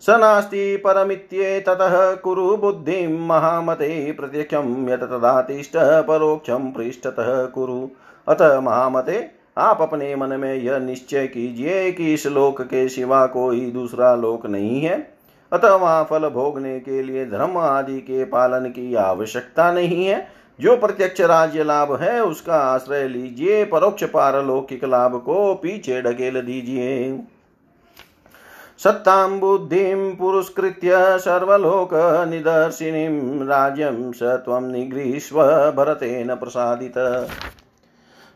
स 0.00 0.10
नास्ति 0.10 0.76
परमित्येततः 0.76 2.14
कुरु 2.14 2.56
बुद्धिं 2.56 3.26
महामते 3.26 4.12
प्रत्यक्षं 4.12 4.88
यत 4.88 5.00
तदातिष्ठ 5.00 5.72
परोक्षं 5.76 6.72
पृष्ठतः 6.72 7.46
कुरु। 7.46 7.88
अतः 8.28 8.60
महामते, 8.60 9.30
आप 9.58 9.82
अपने 9.82 10.16
मन 10.16 10.28
में 10.28 10.54
यह 10.54 10.78
निश्चय 10.78 11.26
कीजिए 11.26 11.92
कि 11.92 12.14
इस 12.14 12.26
लोक 12.26 12.62
के 12.62 12.88
सिवा 12.88 13.26
कोई 13.26 13.60
दूसरा 13.70 14.14
लोक 14.14 14.46
नहीं 14.46 14.80
है। 14.80 15.12
अतः 15.52 15.74
वहाँ 15.74 16.04
फल 16.10 16.28
भोगने 16.28 16.80
के 16.80 17.02
लिए 17.02 17.26
धर्म 17.26 17.58
आदि 17.58 18.00
के 18.00 18.24
पालन 18.24 18.68
की 18.68 18.94
आवश्यकता 18.94 19.72
नहीं 19.72 20.06
है। 20.06 20.28
जो 20.60 20.76
प्रत्यक्ष 20.76 21.20
राज्य 21.20 21.64
लाभ 21.64 22.02
है, 22.02 22.24
उसका 22.24 22.56
आश्रय 22.56 23.08
लीजिए, 23.08 23.64
परोक्ष 23.64 24.04
पारलौकिक 24.04 24.84
लाभ 24.84 25.22
को 25.26 25.54
पीछे 25.54 26.02
ढकेल 26.02 26.40
दीजिए। 26.40 27.20
सत्तां 28.80 29.38
बुद्धिं 29.40 30.14
पुरस्कृत्य 30.14 30.96
सर्वलोकनिदर्शिनीं 31.18 33.08
राज्यं 33.46 34.12
स 34.12 34.22
त्वं 34.44 34.70
निगृहीष्व 34.72 35.42
भरतेन 35.76 36.34
प्रसादित। 36.34 36.98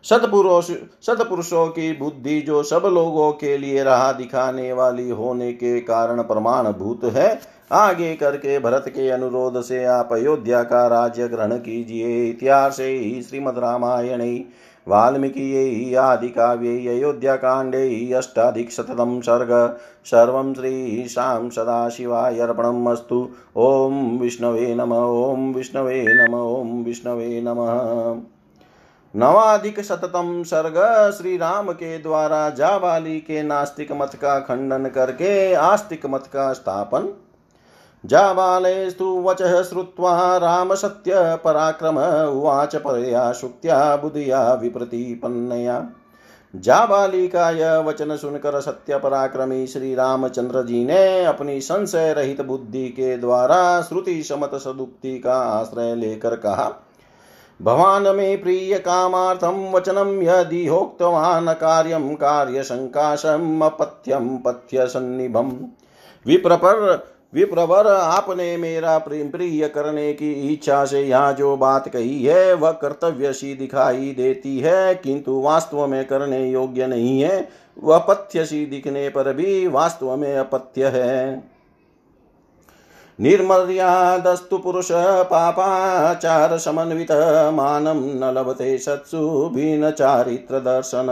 सतपुरुष 0.05 0.71
सतपुरुषों 1.03 1.67
की 1.69 1.93
बुद्धि 1.93 2.41
जो 2.41 2.63
सब 2.63 2.83
लोगों 2.85 3.31
के 3.33 3.57
लिए 3.59 3.83
राह 3.83 4.11
दिखाने 4.13 4.73
वाली 4.73 5.09
होने 5.11 5.53
के 5.53 5.81
कारण 5.81 6.23
प्रमाण 6.23 6.71
भूत 6.73 7.05
है, 7.07 7.41
आगे 7.73 8.15
करके 8.15 8.59
भरत 8.59 8.85
के 8.89 9.09
अनुरोध 9.11 9.61
से 9.63 9.85
आप 9.87 10.13
अयोध्या 10.13 10.63
का 10.63 10.87
राज्य 10.87 11.29
ग्रहण 11.29 11.57
कीजिए। 11.59 12.25
इतिहास 12.31 12.77
श्रीमद 12.77 13.59
रामायण 13.59 14.21
वाल्मीकियै 14.87 15.95
आदिकाव्यै 15.97 16.97
अयोध्याकाण्डे 16.97 18.13
अष्टाधिकशततं 18.13 19.21
सर्ग। 19.21 19.53
सर्वं 20.05 20.55
श्रीशां 20.55 21.49
सदाशिवाय 21.51 22.39
अर्पणम् 22.39 22.89
अस्तु 22.89 23.21
ॐ 23.57 24.19
विष्णवे 24.19 24.75
नम, 24.75 24.93
ॐ 24.93 25.53
विष्णवे 25.55 26.03
नम, 26.09 26.35
ॐ 26.35 26.83
विष्णवे 26.85 27.41
नमः। 27.41 28.21
नवाधिक 29.15 29.81
शततम 29.81 30.43
सर्ग 30.43 30.77
श्री 31.13 31.37
राम 31.37 31.73
के 31.73 31.99
द्वारा 31.99 32.51
जाबाली 32.51 33.19
के 33.21 33.43
नास्तिक 33.43 33.93
मत 33.93 34.11
का 34.15 34.39
खंडन 34.41 34.87
करके 34.87 35.55
आस्तिक 35.55 36.07
मत 36.07 36.27
का 36.27 36.53
स्थापन 36.53 37.09
जाबालेस्तु 38.05 39.07
वचः 39.23 39.63
श्रुत्वा 39.63 40.37
राम 40.37 40.75
सत्य 40.75 41.13
पराक्रम 41.45 41.99
उवाच 42.29 42.77
परया 42.77 43.33
शुक्त्या 43.33 43.97
बुधिया 43.97 44.53
विप्रतिपन्नया। 44.55 45.87
जाबाली 46.55 47.29
का 47.29 47.51
यह 47.51 47.77
वचन 47.79 48.17
सुनकर 48.17 48.61
सत्य 48.61 48.99
पराक्रमी 48.99 49.67
श्री 49.67 49.95
रामचंद्र 49.95 50.63
जी 50.63 50.85
ने 50.85 51.25
अपनी 51.25 51.61
संशय 51.61 52.13
रहित 52.13 52.41
बुद्धि 52.41 52.89
के 52.89 53.17
द्वारा 53.19 53.81
श्रुति 53.83 54.23
समत 54.23 54.55
सदुक्ति 54.55 55.19
का 55.19 55.35
आश्रय 55.35 55.95
लेकर 55.95 56.37
कहा, 56.37 56.73
भवान 57.61 58.09
मे 58.17 58.37
प्रिय 58.37 58.79
कामार्थम 58.79 59.71
वचनम 59.73 60.21
यदि 60.23 60.67
होक्तवान् 60.67 61.49
कार्यम 61.51 62.15
कार्य 62.15 62.63
संकाशम 62.63 63.61
अपथ्यम 63.65 64.37
पथ्य 64.37 64.87
सन्निभम 64.87 65.53
विप्रपर 66.27 66.97
विप्रवर 67.33 67.87
आपने 67.87 68.57
मेरा 68.57 68.97
प्रिय 68.99 69.69
करने 69.69 70.13
की 70.13 70.33
इच्छा 70.53 70.85
से 70.85 71.03
यहाँ 71.03 71.33
जो 71.33 71.57
बात 71.57 71.89
कही 71.89 72.25
है, 72.25 72.55
वह 72.55 72.71
कर्तव्य 72.73 73.33
सी 73.33 73.55
दिखाई 73.55 74.13
देती 74.13 74.59
है, 74.59 74.95
किंतु 74.95 75.41
वास्तव 75.41 75.87
में 75.87 76.05
करने 76.05 76.45
योग्य 76.51 76.87
नहीं 76.87 77.21
है। 77.21 77.49
वह 77.77 77.99
पथ्य 77.99 78.45
सी 78.45 78.65
दिखने 78.67 79.09
पर 79.09 79.33
भी 79.33 79.67
वास्तव 79.67 80.17
में 80.17 80.37
अपथ्य 80.37 80.87
है। 80.87 81.43
निर्मर्यादस्तु 83.19 84.59
पुरुष 84.59 84.89
पापाचार 85.31 86.57
समन्वित 86.59 87.13
मानम 87.55 88.03
न 88.17 88.33
लभते 88.37 88.77
सत्सु 88.79 89.51
भिन्न 89.55 89.91
चारित्र 89.91 90.59
दर्शन। 90.59 91.07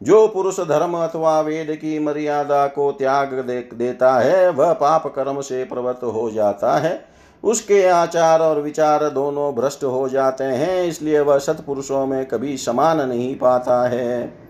जो 0.00 0.26
पुरुष 0.28 0.58
धर्म 0.60 0.94
अथवा 0.96 1.40
वेद 1.40 1.70
की 1.72 1.98
मर्यादा 1.98 2.66
को 2.66 2.90
त्याग 2.92 3.32
दे, 3.34 3.60
देता 3.74 4.18
है 4.18 4.50
वह 4.50 4.72
पाप 4.72 5.06
कर्म 5.06 5.40
से 5.40 5.64
प्रवृत्त 5.64 6.04
हो 6.04 6.30
जाता 6.30 6.76
है। 6.76 7.04
उसके 7.44 7.84
आचार 7.86 8.40
और 8.40 8.60
विचार 8.60 9.08
दोनों 9.10 9.54
भ्रष्ट 9.54 9.84
हो 9.84 10.08
जाते 10.08 10.44
हैं 10.44 10.84
इसलिए 10.84 11.20
वह 11.20 11.38
सत्पुरुषों 11.38 12.06
में 12.06 12.24
कभी 12.26 12.56
समान 12.56 13.08
नहीं 13.08 13.34
पाता 13.34 13.82
है। 13.88 14.48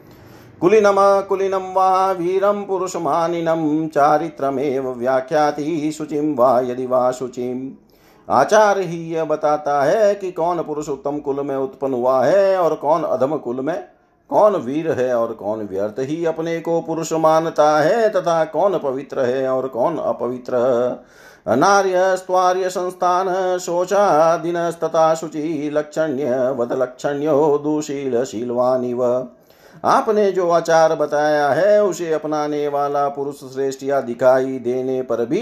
कुलिनम 0.60 0.96
कुलिनम 1.28 1.72
वा 1.72 2.12
वीरम 2.12 2.62
पुरुष 2.62 2.96
मानिनम 2.96 3.86
चारित्रमेव 3.86 4.88
व्याख्याति 4.92 5.90
शुचिम 5.92 6.34
वा 6.34 6.58
यदि 6.60 6.86
वा 6.86 7.10
शुचिम 7.10 7.70
आचार 8.28 8.78
ही 8.78 8.98
यह 9.14 9.24
बताता 9.24 9.82
है 9.82 10.14
कि 10.14 10.30
कौन 10.32 10.62
पुरुष 10.62 10.88
उत्तम 10.88 11.18
कुल 11.18 11.40
में 11.40 11.56
उत्पन्न 11.56 11.94
हुआ 11.94 12.24
है 12.24 12.56
और 12.58 12.74
कौन 12.74 13.02
अधम 13.02 13.36
कुल 13.36 13.60
में 13.60 13.78
कौन 14.30 14.56
वीर 14.56 14.90
है 14.92 15.14
और 15.14 15.32
कौन 15.32 15.66
व्यर्थ 15.66 15.98
ही 16.00 16.24
अपने 16.24 16.58
को 16.60 16.80
पुरुष 16.80 17.12
मानता 17.12 17.78
है, 17.80 18.08
तथा 18.08 18.44
कौन 18.44 18.78
पवित्र 18.78 19.20
है 19.20 19.48
और 19.48 19.68
कौन 19.68 19.96
अपवित्र? 19.98 20.56
अनार्य 21.46 22.16
स्वार्य 22.16 22.70
संस्थान 22.70 23.58
शुचि 25.16 25.70
लक्षण्य 25.74 26.50
वद 26.50 26.72
लक्षण्यो 26.72 27.58
दुशील 27.58 28.24
शीलवानिव। 28.24 29.04
आपने 29.84 30.30
जो 30.32 30.48
आचार 30.50 30.94
बताया 30.94 31.48
है, 31.48 31.82
उसे 31.84 32.12
अपनाने 32.12 32.68
वाला 32.68 33.08
पुरुष 33.08 33.36
श्रेष्ठ 33.54 33.82
या 33.82 34.00
दिखाई 34.00 34.58
देने 34.58 35.02
पर 35.02 35.24
भी 35.26 35.40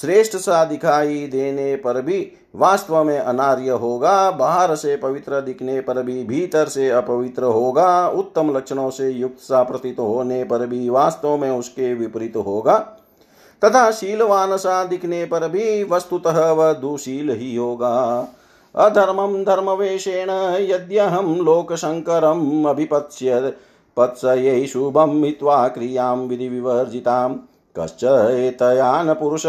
श्रेष्ठ 0.00 0.36
सा 0.36 0.64
दिखाई 0.64 1.26
देने 1.26 1.76
पर 1.76 2.02
भी 2.02 2.32
वास्तव 2.56 3.04
में 3.04 3.18
अनार्य 3.18 3.70
होगा, 3.70 4.30
बाहर 4.30 4.74
से 4.76 4.96
पवित्र 4.96 5.40
दिखने 5.40 5.80
पर 5.80 6.02
भी, 6.02 6.24
भीतर 6.24 6.66
से 6.66 6.90
अपवित्र 6.90 7.44
होगा, 7.44 8.08
उत्तम 8.08 8.56
लक्षणों 8.56 8.90
से 8.90 9.10
युक्त 9.10 9.40
सा 9.40 9.62
प्रतीत 9.62 9.98
होने 9.98 10.44
पर 10.44 10.66
भी 10.66 10.88
वास्तव 10.88 11.36
में 11.36 11.50
उसके 11.50 11.94
विपरीत 11.94 12.36
होगा। 12.36 12.78
तथा 13.64 13.90
शीलवान 13.90 14.56
सा 14.56 14.84
दिखने 14.84 15.24
पर 15.24 15.48
भी 15.48 15.84
वस्तुतः 15.84 16.50
वह 16.50 16.72
दुशील 16.72 17.30
ही 17.30 17.56
होगा। 17.56 18.28
अधर्मम 18.76 19.44
धर्मवेशेण 19.44 20.30
यद्यहम 20.70 21.36
लोकशंकरम 21.36 22.64
अभिपत्स्य 22.64 23.52
पत्सये 23.96 24.66
शुभम 24.66 25.10
मित्वा 25.10 25.68
क्रियाँ 25.68 26.16
विधि 26.16 26.48
विवर्जिताम् 26.48 27.36
कश्च 27.76 28.04
एतयान् 28.04 29.14
पुरुष 29.14 29.42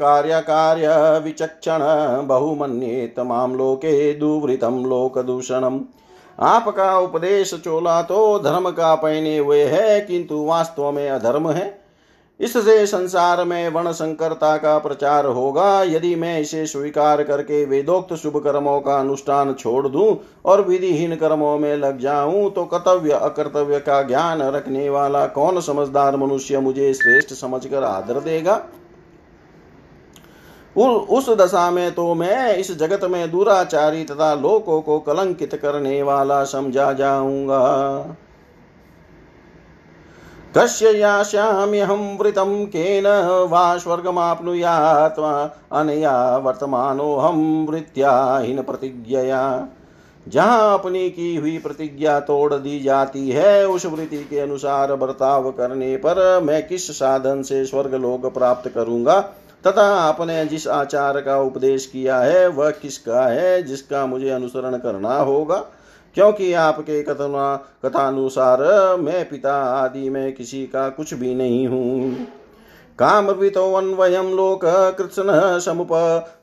कार्यकार्यविचक्षण 0.00 1.80
बहुमन्येत 2.26 3.20
माँ 3.20 3.48
लोके 3.48 4.12
दुवृतं 4.14 4.82
लोकदूषणम्। 4.88 5.80
आपका 6.38 6.98
उपदेश 6.98 7.54
चोला 7.54 8.02
तो 8.02 8.38
धर्म 8.38 8.70
का 8.70 8.94
पहने 8.94 9.36
हुए 9.38 9.64
है, 9.64 10.00
किंतु 10.00 10.44
वास्तव 10.44 10.90
में 10.92 11.08
अधर्म 11.10 11.50
है। 11.50 11.83
इससे 12.40 12.86
संसार 12.86 13.42
में 13.44 13.68
वर्ण 13.68 13.92
संकरता 13.92 14.56
का 14.56 14.78
प्रचार 14.78 15.26
होगा। 15.26 15.82
यदि 15.82 16.14
मैं 16.14 16.38
इसे 16.40 16.66
स्वीकार 16.66 17.22
करके 17.22 17.64
वेदोक्त 17.64 18.14
शुभ 18.14 18.36
कर्मों 18.44 18.80
का 18.80 18.98
अनुष्ठान 19.00 19.52
छोड़ 19.54 19.88
दूँ 19.88 20.16
और 20.44 20.62
विधिहीन 20.62 21.14
कर्मों 21.16 21.58
में 21.58 21.76
लग 21.76 21.98
जाऊँ 21.98 22.50
तो 22.50 22.64
कर्तव्य 22.64 23.12
अकर्तव्य 23.12 23.78
का 23.80 24.02
ज्ञान 24.02 24.42
रखने 24.42 24.88
वाला 24.90 25.26
कौन 25.26 25.60
समझदार 25.60 26.16
मनुष्य 26.16 26.60
मुझे 26.60 26.92
श्रेष्ठ 26.94 27.32
समझकर 27.32 27.84
आदर 27.84 28.20
देगा? 28.20 28.62
उस 30.76 31.28
दशा 31.30 31.70
में 31.70 31.92
तो 31.94 32.14
मैं 32.14 32.56
इस 32.56 32.70
जगत 32.78 33.04
में 33.04 33.30
दुराचारी 33.30 34.04
तथा 34.04 34.32
लोकों 34.34 34.80
को 34.82 34.98
कलंकित 34.98 35.54
करने 35.54 36.02
वाला 36.02 36.42
समझा 36.44 36.92
जाऊँगा। 36.92 38.16
कस्य 40.56 40.90
यास्याम्यहं 40.90 42.18
वृतं 42.18 42.66
केन 42.66 43.06
वा 43.50 43.78
स्वर्गमाप्नुयात् 43.78 45.18
अनया 45.72 46.36
वर्तमानोऽहं 46.36 47.66
वृत्याहीन 47.66 48.62
प्रतिज्ञया 48.62 49.68
जहाँ 50.28 50.78
अपनी 50.78 51.10
की 51.10 51.36
हुई 51.36 51.58
प्रतिज्ञा 51.58 52.20
तोड़ 52.20 52.54
दी 52.54 52.80
जाती 52.80 53.30
है, 53.30 53.66
उस 53.68 53.86
वृत्ति 53.86 54.16
के 54.16 54.38
अनुसार 54.38 54.94
बर्ताव 54.94 55.50
करने 55.50 55.96
पर 55.96 56.40
मैं 56.40 56.66
किस 56.68 56.90
साधन 56.98 57.42
से 57.42 57.64
स्वर्ग 57.64 57.94
लोक 57.94 58.34
प्राप्त 58.34 58.68
करूँगा, 58.68 59.20
तथा 59.66 59.86
आपने 59.96 60.44
जिस 60.46 60.66
आचार 60.68 61.20
का 61.20 61.38
उपदेश 61.38 61.86
किया 61.86 62.18
है, 62.18 62.48
वह 62.48 62.70
किसका 62.70 63.26
है, 63.26 63.62
जिसका 63.62 64.06
मुझे 64.06 64.30
अनुसरण 64.30 64.76
करना 64.78 65.16
होगा? 65.16 65.64
क्योंकि 66.14 66.52
आपके 66.52 67.02
कथना, 67.02 67.56
कथानुसार 67.84 68.60
मैं 68.96 69.28
पिता 69.28 69.54
आदि 69.54 70.10
में 70.10 70.32
किसी 70.32 70.66
का 70.66 70.88
कुछ 70.88 71.14
भी 71.14 71.34
नहीं 71.34 71.66
हूँ। 71.68 72.26
समुप 75.60 75.92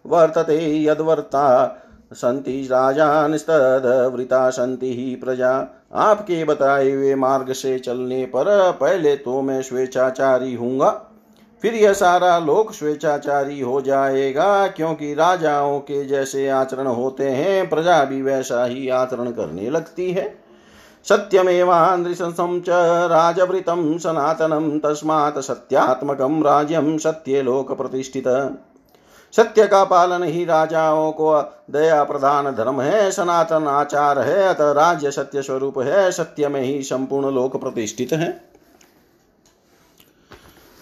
वर्तते 0.08 0.84
यद्वर्ता। 0.84 1.78
सन्ति 2.14 2.68
राजानिस्तद्वृता 2.72 4.50
सन्ति 4.50 4.94
ही 4.94 5.16
प्रजा। 5.16 5.52
आपके 5.94 6.44
बताए 6.44 6.92
हुए 6.92 7.16
मार्ग 7.16 7.52
से 7.52 7.80
चलने 7.80 8.26
पर 8.26 8.72
पहले 8.72 9.16
तो 9.16 9.42
मैं 9.42 9.62
स्वेच्छाचारी 9.62 10.54
हूँगा। 10.56 10.90
फिर 11.62 11.74
यह 11.74 11.94
सारा 11.94 12.40
लोक 12.40 12.74
स्वेच्छाचारी 12.74 13.60
हो 13.62 13.82
जाएगा, 13.82 14.68
क्योंकि 14.68 15.14
राजाओं 15.14 15.80
के 15.80 16.06
जैसे 16.06 16.50
आचरण 16.50 16.88
होते 16.88 17.30
हैं, 17.30 17.70
प्रजा 17.70 18.04
भी 18.06 18.22
वैसा 18.22 18.66
ही 18.66 18.90
आचरण 18.90 19.32
करने 19.32 19.70
लगती 19.70 20.12
है। 20.12 20.42
सत्यमेवान्द्रिशंसं 21.06 22.60
च 22.62 22.66
राजवृतं 23.12 23.98
सनातनं, 23.98 24.80
तस्मात् 24.80 25.40
सत्यात्मकं 25.40 26.44
राज्यं 26.44 26.98
प्रतिष्ठित 27.78 28.58
सत्य 29.34 29.68
का 29.68 29.84
पालन 29.84 30.24
ही 30.24 30.46
राजाओं 30.46 31.12
को 31.12 31.42
दया 31.72 32.04
प्रधान 32.04 32.52
धर्म 32.52 32.82
है, 32.82 33.12
सनातन 33.12 33.68
आचार 33.68 34.20
है, 34.20 34.44
अतः 34.44 34.72
राज्य 34.72 35.12
सत्य 35.12 35.42
स्वरूप 35.42 35.80
है, 35.80 36.12
सत्य 36.12 36.48
में 36.48 36.62
ही 36.62 36.82
संपूर्ण 36.84 37.32
लोक 37.32 37.62
प्रतिष्ठित 37.62 38.14
है। 38.14 38.51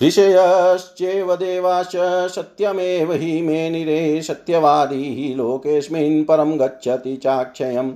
ऋषयश्चेव 0.04 1.36
देवाश्च 1.36 1.96
सत्यमेव 2.36 3.12
हि 3.14 3.42
मेनिरे 3.42 4.22
सत्यवादी 4.22 5.34
लोकेस्मिन् 5.36 6.24
परम 6.26 6.58
गच्छति 6.58 7.16
चाक्षयम् 7.16 7.92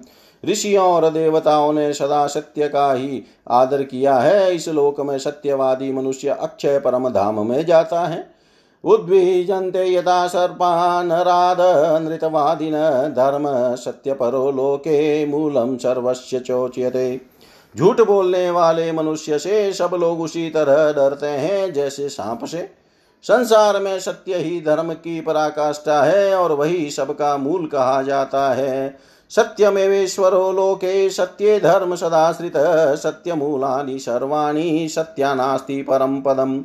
ऋषियों 0.49 0.85
और 0.85 1.09
देवताओं 1.09 1.73
ने 1.73 1.93
सदा 1.93 2.27
सत्य 2.27 2.67
का 2.67 2.93
ही 2.93 3.23
आदर 3.49 3.83
किया 3.83 4.17
है। 4.17 4.55
इस 4.55 4.69
लोक 4.69 5.01
में 5.01 5.17
सत्यवादी 5.17 5.91
मनुष्य 5.91 6.29
अक्षय 6.29 6.79
परम 6.79 7.09
धाम 7.09 7.49
में 7.49 7.65
जाता 7.65 8.01
है। 8.01 8.25
उद्विजन्ते 8.83 9.93
यदा 9.93 10.27
सर्पा 10.27 11.03
नराद 11.03 11.57
नृतवादिन 12.03 12.73
धर्म 13.13 13.75
सत्यपरो 13.75 14.51
लोके 14.51 15.25
मूलं 15.25 15.77
सर्वस्य 15.77 16.39
चोच्यते। 16.39 17.32
झूठ 17.77 18.01
बोलने 18.01 18.51
वाले 18.51 18.91
मनुष्य 18.91 19.39
से 19.39 19.73
सब 19.73 19.91
लोग 19.93 20.21
उसी 20.21 20.49
तरह 20.49 20.93
डरते 20.93 21.25
हैं, 21.25 21.73
जैसे 21.73 22.09
सांप 22.09 22.45
से। 22.45 22.69
संसार 23.23 23.79
में 23.79 23.99
सत्य 23.99 24.35
ही 24.35 24.61
धर्म 24.61 24.93
की 24.93 25.21
पराकाष्ठा 25.21 26.03
है 26.03 26.35
और 26.35 26.51
वही 26.51 26.91
सबका 26.91 27.37
मूल 27.37 27.67
कहा 27.67 28.01
जाता 28.01 28.53
है। 28.53 28.97
सत्यमेवेश्वरो 29.29 30.51
लोके 30.51 31.09
सत्ये 31.09 31.59
धर्म 31.59 31.95
सदाश्रित 31.95 32.53
सत्यमूलानि 32.97 33.99
सर्वाणि 33.99 34.87
सत्या 34.89 35.35
नास्ती 35.35 35.81
परम 35.81 36.21
पदम्। 36.21 36.63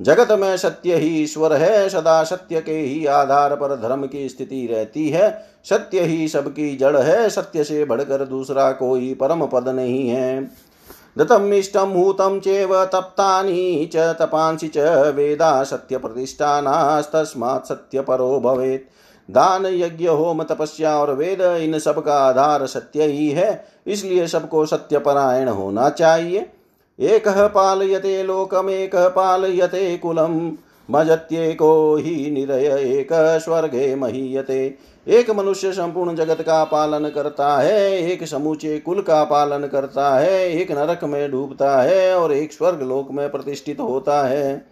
जगत 0.00 0.32
में 0.32 0.56
सत्य 0.56 0.96
ही 0.96 1.08
ईश्वर 1.22 1.52
है 1.52 1.88
सदा 1.88 2.22
सत्य 2.24 2.60
के 2.60 2.72
ही 2.72 3.04
आधार 3.06 3.54
पर 3.56 3.74
धर्म 3.76 4.06
की 4.06 4.28
स्थिति 4.28 4.66
रहती 4.66 5.08
है। 5.08 5.30
सत्य 5.64 6.00
ही 6.00 6.28
सबकी 6.28 6.76
जड़ 6.76 6.96
है, 6.96 7.28
सत्य 7.30 7.64
से 7.64 7.84
बढ़कर 7.84 8.24
दूसरा 8.24 8.70
कोई 8.72 9.12
परम 9.14 9.46
पद 9.46 9.68
नहीं 9.68 10.08
है। 10.08 10.42
दतम 11.18 11.52
इष्टम 11.52 11.88
हूतम 11.88 12.38
चेव 12.40 12.84
तप्तानि 12.84 13.90
च, 13.94 13.96
तपांसि 13.96 14.68
च 14.68 14.78
वेदा 15.14 15.62
सत्य 15.64 15.98
प्रतिष्ठानास्तस्मात् 15.98 17.68
सत्य 17.68 18.00
परो 18.00 18.40
भवेत्। 18.40 18.90
दान 19.28 19.66
यज्ञ 19.66 20.06
होम 20.06 20.42
तपस्या 20.42 20.96
और 20.98 21.14
वेद, 21.14 21.40
इन 21.40 21.78
सब 21.78 22.02
का 22.04 22.14
आधार 22.18 22.66
सत्य 22.66 23.04
ही 23.04 23.28
है, 23.30 23.64
इसलिए 23.86 24.26
सबको 24.26 24.64
सत्य 24.66 24.98
परायण 24.98 25.48
होना 25.48 25.88
चाहिए। 25.90 26.50
एक 27.02 27.28
पालयते 27.28 28.22
लोकमेक 28.22 28.96
पालयते 28.96 29.96
कुलम। 29.96 30.52
मजत्येको 30.90 31.96
ही 31.96 32.30
निरय 32.30 32.66
एक 32.98 33.08
स्वर्गे 33.44 33.94
महीयते। 33.94 34.78
एक 35.08 35.30
मनुष्य 35.30 35.72
संपूर्ण 35.72 36.14
जगत 36.14 36.40
का 36.40 36.64
पालन 36.64 37.08
करता 37.08 37.56
है, 37.58 37.98
एक 38.02 38.26
समूचे 38.26 38.78
कुल 38.78 39.00
का 39.00 39.22
पालन 39.24 39.66
करता 39.66 40.18
है, 40.18 40.52
एक 40.52 40.72
नरक 40.72 41.04
में 41.04 41.30
डूबता 41.30 41.80
है 41.82 42.14
और 42.16 42.32
एक 42.32 42.52
स्वर्ग 42.52 42.82
लोक 42.82 43.10
में 43.10 43.30
प्रतिष्ठित 43.30 43.80
होता 43.80 44.22
है। 44.28 44.71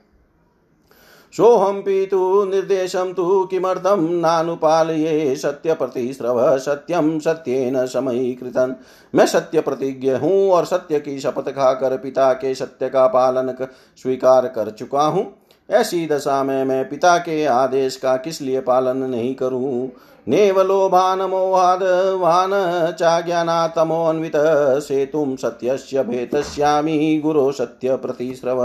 सोऽहं 1.35 1.81
पीतु 1.83 2.45
निर्देशं 2.45 3.13
तु 3.13 3.45
किमर्थं 3.45 4.09
नानुपालये 4.21 5.37
सत्यप्रतिस्रव 5.37 6.59
सत्यम 6.59 7.19
सत्येन 7.19 7.87
समयीकृतन। 7.87 8.75
मैं 9.15 9.27
सत्य 9.27 9.61
प्रतिज्ञ 9.61 10.11
हूँ 10.13 10.51
और 10.51 10.65
सत्य 10.65 11.01
की 11.01 11.19
शपथ 11.21 11.51
खाकर 11.51 11.97
पिता 11.97 12.33
के 12.33 12.55
सत्य 12.55 12.89
का 12.89 13.07
पालन 13.07 13.53
कर, 13.53 13.69
स्वीकार 14.03 14.47
कर 14.47 14.71
चुका 14.71 15.03
हूँ। 15.03 15.27
ऐसी 15.71 16.07
दशा 16.07 16.43
में 16.45 16.65
मैं 16.65 16.89
पिता 16.89 17.17
के 17.19 17.45
आदेश 17.45 17.97
का 17.97 18.17
किस 18.17 18.41
लिए 18.43 18.61
पालन 18.61 18.97
नहीं 18.97 19.35
करूँ? 19.35 19.91
नेवलोभान 20.27 21.23
मोहाद 21.23 21.83
वान 22.19 22.51
चाज्ञानातमोन्वित 22.93 24.33
सेतुं 24.81 25.37
सत्यस्य 25.37 26.03
भेतस्यामि 26.03 27.21
गुरो 27.25 27.51
सत्य 27.53 27.97
प्रतिश्रव 27.97 28.63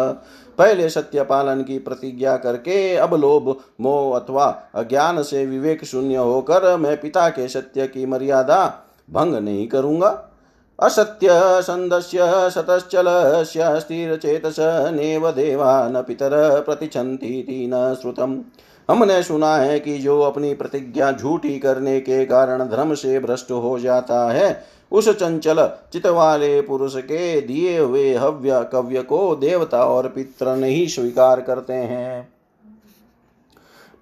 पहले 0.57 0.89
सत्य 0.89 1.23
पालन 1.23 1.61
की 1.61 1.79
प्रतिज्ञा 1.79 2.35
करके 2.37 2.95
अब 2.95 3.13
लोभ, 3.15 3.55
मोह 3.81 4.19
अथवा 4.19 4.45
अज्ञान 4.75 5.23
से 5.23 5.45
विवेक 5.45 5.85
शून्य 5.85 6.15
होकर 6.15 6.77
मैं 6.77 7.01
पिता 7.01 7.29
के 7.29 7.47
सत्य 7.47 7.87
की 7.87 8.05
मर्यादा 8.05 8.65
भंग 9.09 9.35
नहीं 9.35 9.67
करूँगा। 9.67 10.31
असत्य 10.79 11.27
संदस्य 11.61 12.17
शतश्चलस्य 12.55 13.79
स्थिरचेतस 13.79 14.55
नेव 14.93 15.31
देवा 15.31 15.87
न 15.87 16.01
पितर 16.01 16.61
प्रतिछन्ति 16.61 17.69
न 17.73 17.95
श्रुतम्। 18.01 18.41
हमने 18.89 19.23
सुना 19.23 19.55
है 19.55 19.79
कि 19.79 19.97
जो 19.97 20.21
अपनी 20.21 20.53
प्रतिज्ञा 20.53 21.11
झूठी 21.11 21.59
करने 21.59 21.99
के 21.99 22.25
कारण 22.25 22.63
धर्म 22.69 22.93
से 22.93 23.19
भ्रष्ट 23.19 23.51
हो 23.51 23.79
जाता 23.79 24.31
है 24.31 24.74
उस 24.95 25.10
चंचल 25.10 25.65
चित 25.93 26.05
वाले 26.08 26.62
पुरुष 26.62 26.95
के 26.97 27.41
दिए 27.41 27.77
हुए 27.79 28.13
हव्य 28.13 28.63
कव्य 28.71 29.01
को 29.01 29.36
देवता 29.36 29.84
और 29.86 30.08
पित्र 30.08 30.55
नहीं 30.55 30.88
स्वीकार 30.88 31.41
करते 31.41 31.73
हैं। 31.73 32.34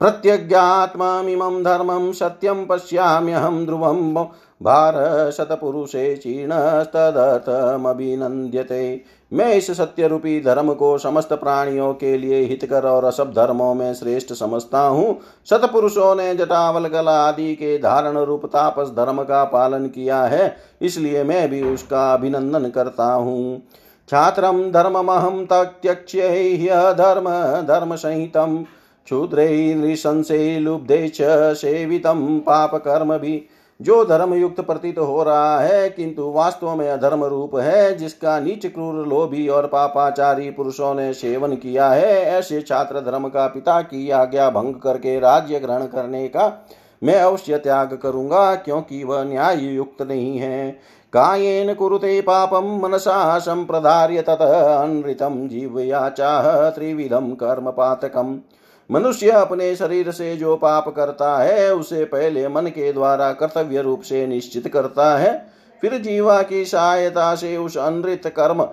प्रत्यज्ञात्मामिमं 0.01 1.63
धर्मं 1.63 2.12
सत्यं 2.13 2.65
पश्याम्यहं 2.65 3.65
ध्रुवं 3.65 4.13
भारशतपुरुषे 4.62 6.15
क्षीणस्तदर्थमभिनन्द्यते। 6.15 9.01
मैं 9.32 9.53
इस 9.53 9.71
सत्य 9.71 10.08
रूपी 10.08 10.41
धर्म 10.41 10.73
को 10.73 10.97
समस्त 10.97 11.34
प्राणियों 11.34 11.93
के 11.93 12.17
लिए 12.17 12.41
हितकर 12.41 12.86
और 12.86 13.12
सब 13.12 13.34
धर्मों 13.34 13.73
में 13.73 13.93
श्रेष्ठ 13.93 14.34
समझता 14.34 14.79
हूँ। 14.79 15.19
सतपुरुषों 15.47 16.15
ने 16.15 16.36
जटावल 16.36 16.89
कला 16.89 17.19
आदि 17.19 17.56
के 17.56 17.77
धारण 17.77 18.19
रूप 18.19 18.45
तापस 18.45 18.93
धर्म 18.97 19.23
का 19.23 19.43
पालन 19.45 19.88
किया 19.88 20.23
है, 20.23 20.56
इसलिए 20.82 21.23
मैं 21.23 21.49
भी 21.49 21.63
उसका 21.63 22.13
अभिनंदन 22.13 22.69
करता 22.69 23.06
हूँ। 23.06 23.62
छात्रम 24.10 24.71
धर्ममहं 24.71 25.45
त्यक्ष्य 25.45 26.93
धर्म 26.93 27.29
धर्म 27.67 27.95
संहितम 27.95 28.65
क्षुद्रैर्नृशंसे 29.07 30.59
लुब्धे 30.59 31.07
च 31.07 31.21
सेवितं 31.55 32.39
पापकर्मभिः, 32.39 33.39
जो 33.79 34.03
धर्म 34.05 34.33
युक्त 34.33 34.59
प्रतीत 34.61 34.99
हो 34.99 35.23
रहा 35.23 35.59
है, 35.59 35.89
किंतु 35.89 36.29
वास्तव 36.31 36.75
में 36.75 36.89
अधर्म 36.89 37.23
रूप 37.23 37.55
है, 37.55 37.95
जिसका 37.97 38.39
नीच 38.39 38.65
क्रूर 38.65 39.07
लोभी 39.07 39.47
और 39.47 39.67
पापाचारी 39.67 40.49
पुरुषों 40.49 40.93
ने 40.95 41.13
सेवन 41.13 41.55
किया 41.55 41.89
है, 41.89 42.13
ऐसे 42.23 42.61
छात्र 42.61 43.01
धर्म 43.01 43.27
का 43.27 43.47
पिता 43.47 43.81
की 43.81 44.09
आज्ञा 44.11 44.49
भंग 44.49 44.75
करके 44.75 45.19
राज्य 45.19 45.59
ग्रहण 45.59 45.85
करने 45.85 46.27
का 46.27 46.51
मैं 47.01 47.19
अवश्य 47.19 47.57
त्याग 47.57 47.97
करूँगा, 48.03 48.53
क्योंकि 48.55 49.03
वह 49.03 49.23
न्याय 49.23 49.65
युक्त 49.65 50.01
नहीं 50.01 50.37
है। 50.37 50.71
कायेन 51.13 51.73
कुरुते 51.73 52.19
पापम 52.21 52.67
मनसा 52.83 53.37
संप्रदार्य 53.39 54.21
तत 54.21 54.41
अनृतम 54.41 55.47
जीवया 55.47 56.07
चाह 56.09 56.69
त्रिविधम 56.69 57.33
कर्म 57.33 57.69
पातकम 57.71 58.37
मनुष्य 58.93 59.29
अपने 59.29 59.75
शरीर 59.75 60.12
से 60.12 60.36
जो 60.36 60.56
पाप 60.56 60.89
करता 60.89 61.38
है, 61.38 61.73
उसे 61.73 62.06
पहले 62.06 62.47
मन 62.47 62.67
के 62.67 62.93
द्वारा 62.93 63.32
कर्तव्य 63.32 63.82
रूप 63.82 64.01
से 64.01 64.27
निश्चित 64.27 64.67
करता 64.67 65.17
है। 65.17 65.45
फिर 65.82 65.93
जीवा 65.93 66.41
की 66.41 66.65
सहायता 66.65 67.36
से 67.36 67.58
उस 67.58 67.77
अनृत 67.77 68.27
कर्म 68.27 68.63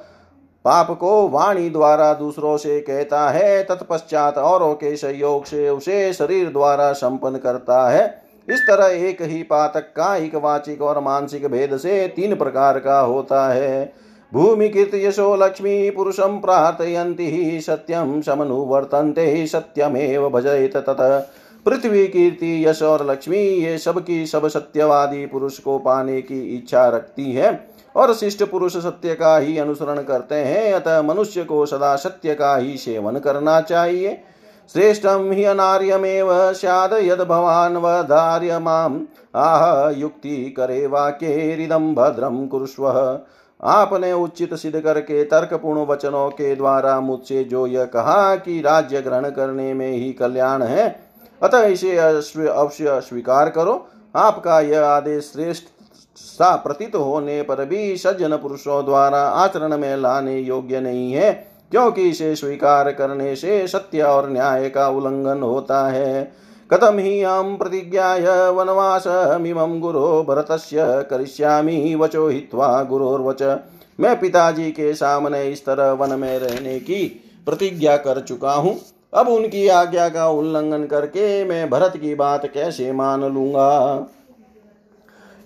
पाप 0.65 0.91
को 0.91 1.29
वाणी 1.29 1.71
द्वारा 1.71 2.15
दूसरों 2.15 2.57
से 2.57 2.81
कहता 2.81 3.31
है। 3.31 3.63
तत्पश्चात 3.63 4.39
औरों 4.39 4.75
के 4.75 4.97
सहयोग 4.97 5.45
से 5.45 5.69
उसे 5.69 6.13
शरीर 6.13 6.49
द्वारा 6.49 6.93
संपन्न 6.93 7.37
करता 7.37 7.91
है। 7.91 8.23
इस 8.49 8.61
तरह 8.61 8.87
एक 8.87 9.23
ही 9.23 9.43
पातक, 9.43 9.81
कायिक, 9.81 10.35
वाचिक 10.35 10.83
और 10.83 11.01
मानसिक 11.01 11.47
भेद 11.47 11.77
से 11.77 12.09
तीन 12.09 12.35
प्रकार 12.37 12.79
का 12.79 13.01
होता 13.01 13.49
है। 13.49 13.93
यशो 14.33 15.35
लक्ष्मी 15.37 15.91
पुरुषं 15.91 16.41
प्रार्थयन्ति 16.41 17.61
सत्यं 17.61 18.21
समनुवर्तन्ते, 18.23 19.47
सत्यमेव 19.47 20.29
भजयत 20.29 20.77
तत। 20.77 21.31
पृथ्वी 21.67 22.07
कीर्ति 22.09 22.67
यश 22.67 22.83
और 22.83 23.11
लक्ष्मी, 23.11 23.39
ये 23.39 23.79
सबकी 23.79 24.27
सब 24.27 24.47
सत्यवादी 24.49 25.27
पुरुष 25.27 25.59
को 25.59 25.79
पाने 25.79 26.21
की 26.23 26.41
इच्छा 26.57 26.89
रखती 26.89 27.33
है 27.33 27.69
और 27.97 28.15
शिष्ट 28.15 28.43
पुरुष 28.43 28.77
सत्य 28.77 29.15
का 29.15 29.37
ही 29.39 29.59
अनुसरण 29.59 30.03
करते 30.03 30.35
हैं, 30.35 30.73
अतः 30.73 31.03
मनुष्य 31.03 31.45
को 31.45 31.67
सदा 31.67 31.97
सत्य 31.97 32.35
का 32.35 32.57
ही 32.57 32.77
सेवन 32.77 33.19
करना 33.19 33.61
चाहिए। 33.61 34.21
श्रेष्ठम 34.73 35.31
ही 35.33 35.45
अनार्यमेव, 35.45 36.53
स्याद 36.53 36.93
यद 36.93 37.21
भवान 37.21 37.77
वधार्य 37.77 38.59
माम 38.59 39.01
आह, 39.37 39.91
युक्ति 39.91 40.55
करे 40.57 40.87
वाक्येरिदम 40.87 41.95
भद्रम 41.95 42.47
कुरुष्व। 42.47 42.89
आपने 43.61 44.13
उचित 44.13 44.55
सिद्ध 44.55 44.81
करके, 44.81 45.23
तर्कपूर्ण 45.25 45.85
वचनों 45.87 46.29
के 46.31 46.55
द्वारा 46.57 46.99
मुझसे 47.01 47.43
जो 47.45 47.67
यह 47.67 47.85
कहा 47.87 48.35
कि 48.37 48.61
राज्य 48.61 49.01
ग्रहण 49.01 49.29
करने 49.31 49.73
में 49.75 49.91
ही 49.91 50.13
कल्याण 50.13 50.63
है, 50.63 50.89
अतः 51.41 51.65
इसे 51.65 51.97
अवश्य 51.97 53.01
स्वीकार 53.01 53.51
करो। 53.51 53.87
आपका 54.15 54.61
यह 54.61 54.87
आदेश 54.87 55.31
श्रेष्ठ 55.33 55.65
सा 56.17 56.55
प्रतीत 56.57 56.95
होने 56.95 57.41
पर 57.43 57.65
भी 57.65 57.97
सज्जन 57.97 58.37
पुरुषों 58.37 58.85
द्वारा 58.85 59.21
आचरण 59.21 59.77
में 59.79 59.97
लाने 59.97 60.39
योग्य 60.39 60.81
नहीं 60.81 61.13
है, 61.13 61.33
क्योंकि 61.71 62.09
इसे 62.09 62.35
स्वीकार 62.37 62.91
करने 62.93 63.35
से 63.37 63.67
सत्य 63.69 64.03
और 64.03 64.31
न्याय 64.31 64.69
का 64.71 64.89
उल्लंघन 64.89 65.43
होता 65.43 65.87
है। 65.89 66.33
कथम 66.71 66.99
ही 66.99 67.23
अहम 67.23 67.57
प्रतिज्ञाय 67.57 68.27
वनवासमिमं 68.51 69.81
गुरो 69.81 70.23
भरतस्य 70.29 70.85
करिष्यामि 71.11 71.95
वचो 71.95 72.29
हित्वा 72.29 72.83
गुरोर्वच। 72.83 73.43
मैं 73.99 74.21
पिताजी 74.21 74.71
के 74.71 74.95
सामने 74.95 75.43
इस 75.45 75.65
तरह 75.67 75.91
वन 75.93 76.19
में 76.19 76.39
रहने 76.39 76.79
की 76.81 77.05
प्रतिज्ञा 77.47 77.97
कर 77.97 78.21
चुका 78.21 78.53
हूँ। 78.53 78.77
अब 79.15 79.29
उनकी 79.29 79.67
आज्ञा 79.69 80.09
का 80.09 80.29
उल्लंघन 80.29 80.87
करके 80.87 81.45
मैं 81.45 81.69
भरत 81.71 81.97
की 81.97 82.15
बात 82.15 82.47
कैसे 82.47 82.93
मान 82.93 83.25
लूँगा? 83.25 84.07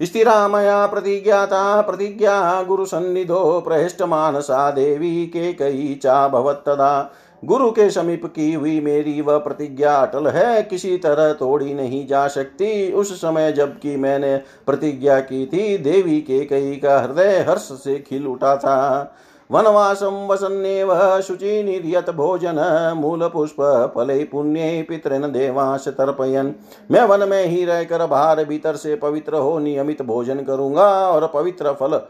स्थिरा 0.00 0.48
मया 0.48 0.86
प्रतिज्ञाता, 0.86 1.80
प्रतिज्ञा 1.80 2.62
गुरु 2.62 2.86
सन्निधो 2.86 3.60
प्रहिष्ट 3.60 4.02
मानसा 4.02 4.70
देवी 4.70 5.26
के 5.26 5.52
कई 5.52 6.00
चा 6.02 6.26
भवत्तदा 6.28 7.10
गुरु 7.44 7.70
के 7.70 7.90
समीप 7.90 8.26
की 8.26 8.52
हुई 8.52 8.80
मेरी 8.80 9.20
वह 9.20 9.38
प्रतिज्ञा 9.38 9.94
अटल 9.96 10.26
है, 10.26 10.62
किसी 10.62 10.98
तरह 10.98 11.32
तोड़ी 11.32 11.74
नहीं 11.74 12.06
जा 12.06 12.28
सकती। 12.28 12.92
उस 12.92 13.20
समय 13.20 13.52
जबकि 13.52 13.96
मैंने 13.96 14.36
प्रतिज्ञा 14.36 15.20
की 15.20 15.46
थी, 15.46 15.78
देवी 15.78 16.20
के 16.20 16.44
कई 16.44 16.76
का 16.76 17.00
हृदय 17.00 17.44
हर्ष 17.48 17.60
से 17.60 17.98
खिल 17.98 18.26
उठा 18.26 18.56
था। 18.56 19.16
वनवासम 19.50 20.06
वनवासं 20.06 20.28
वसन्नेव 20.28 21.20
शुचि 21.20 21.62
निर्यत 21.62 22.10
भोजन 22.10 22.92
मूल 22.96 23.28
पुष्प 23.28 23.92
फले 23.96 24.24
पुण्य 24.24 24.86
पितृन 24.88 25.22
देवास 25.22 25.88
तर्पयन। 25.88 26.54
मैं 26.90 27.02
वन 27.02 27.28
में 27.28 27.44
ही 27.44 27.64
रहकर 27.64 28.06
बाहर 28.06 28.44
भीतर 28.44 28.76
से 28.76 28.96
पवित्र 28.96 29.34
हो, 29.34 29.58
नियमित 29.58 30.02
भोजन 30.02 30.36
करूँगा 30.36 30.86
और 31.08 31.30
पवित्र 31.34 31.72
फल 31.72 32.00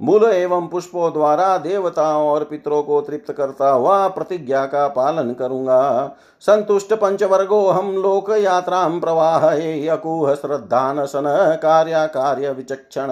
मूल 0.00 0.24
एवं 0.24 0.66
पुष्पों 0.68 1.12
द्वारा 1.12 1.56
देवताओं 1.58 2.28
और 2.28 2.44
पितरों 2.44 2.82
को 2.82 3.00
तृप्त 3.00 3.32
करता 3.32 3.70
हुआ 3.70 4.06
प्रतिज्ञा 4.08 4.64
का 4.66 4.86
पालन 4.88 5.32
करूँगा। 5.32 6.16
संतुष्ट 6.42 6.92
पंचवर्गो 6.94 7.66
हम 7.68 7.90
लोक 7.94 8.30
यात्रा 8.32 8.86
प्रवाह 9.00 9.48
अकुह 9.92 10.34
श्रद्धानसन 10.34 11.24
कार्य 11.62 12.06
कार्य 12.14 12.50
विचक्षण। 12.50 13.08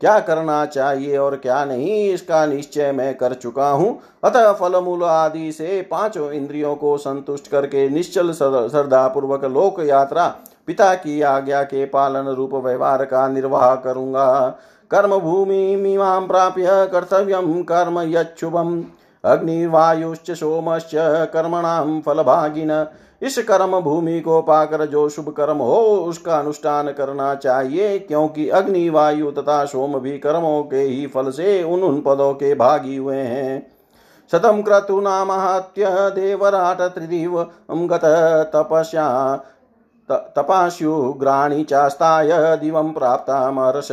क्या 0.00 0.18
करना 0.20 0.64
चाहिए 0.66 1.16
और 1.16 1.36
क्या 1.36 1.64
नहीं, 1.64 2.08
इसका 2.10 2.44
निश्चय 2.46 2.92
मैं 2.92 3.14
कर 3.14 3.34
चुका 3.34 3.70
हूँ। 3.70 3.98
अतः 4.24 4.52
फल 4.52 4.80
मूल 4.80 5.02
आदि 5.04 5.50
से 5.52 5.80
पाँचों 5.90 6.30
इंद्रियों 6.32 6.74
को 6.76 6.96
संतुष्ट 6.98 7.48
करके 7.48 7.88
निश्चल 7.88 8.32
श्रद्धा 8.32 9.06
पूर्वक 9.08 9.44
लोक 9.46 9.80
यात्रा 9.80 10.26
पिता 10.68 10.94
की 10.94 11.20
आज्ञा 11.22 11.62
के 11.64 11.84
पालन 11.86 12.28
रूप 12.28 12.54
व्यवहार 12.56 13.04
का 13.04 13.26
निर्वाह 13.28 13.74
करूँगा। 13.76 14.58
कर्म 14.90 15.18
भूमि 15.18 15.76
मीमां 15.76 16.26
प्राप्य 16.26 16.66
कर्तव्यं 16.92 17.62
कर्म 17.62 18.00
यच्छुभम् 18.00 18.82
अग्निवायुश्च 19.24 20.30
सोमश्च 20.30 20.90
कर्मणां 21.32 22.00
फलभागिन। 22.00 22.86
इस 23.22 23.38
कर्म 23.38 23.80
भूमि 23.80 24.20
को 24.20 24.40
पाकर 24.42 24.84
जो 24.86 25.08
शुभ 25.08 25.28
कर्म 25.28 25.56
हो, 25.56 25.80
उसका 25.96 26.38
अनुष्ठान 26.38 26.92
करना 26.92 27.34
चाहिए, 27.34 27.98
क्योंकि 27.98 28.48
अग्नि 28.48 28.88
वायु 28.88 29.30
तथा 29.30 29.64
सोम 29.64 29.98
भी 29.98 30.18
कर्मों 30.18 30.62
के 30.62 30.76
ही 30.76 31.06
फल 31.06 31.30
से 31.30 31.62
उन 31.62 31.82
उन 31.82 32.00
पदों 32.00 32.32
के 32.34 32.54
भागी 32.54 32.96
हुए 32.96 33.16
हैं। 33.16 33.66
शतम 34.32 34.62
क्रतु 34.62 34.62
क्रतुनामहत्य 34.62 35.86
देवराट 35.90 36.80
त्रिदिव 36.80 37.38
गत 37.70 38.04
तपस्या 38.54 39.36
तपास्युग्राणी 40.10 41.64
चास्ताय 41.64 42.56
दिवं 42.56 42.92
प्राप्तामर्ष 42.92 43.88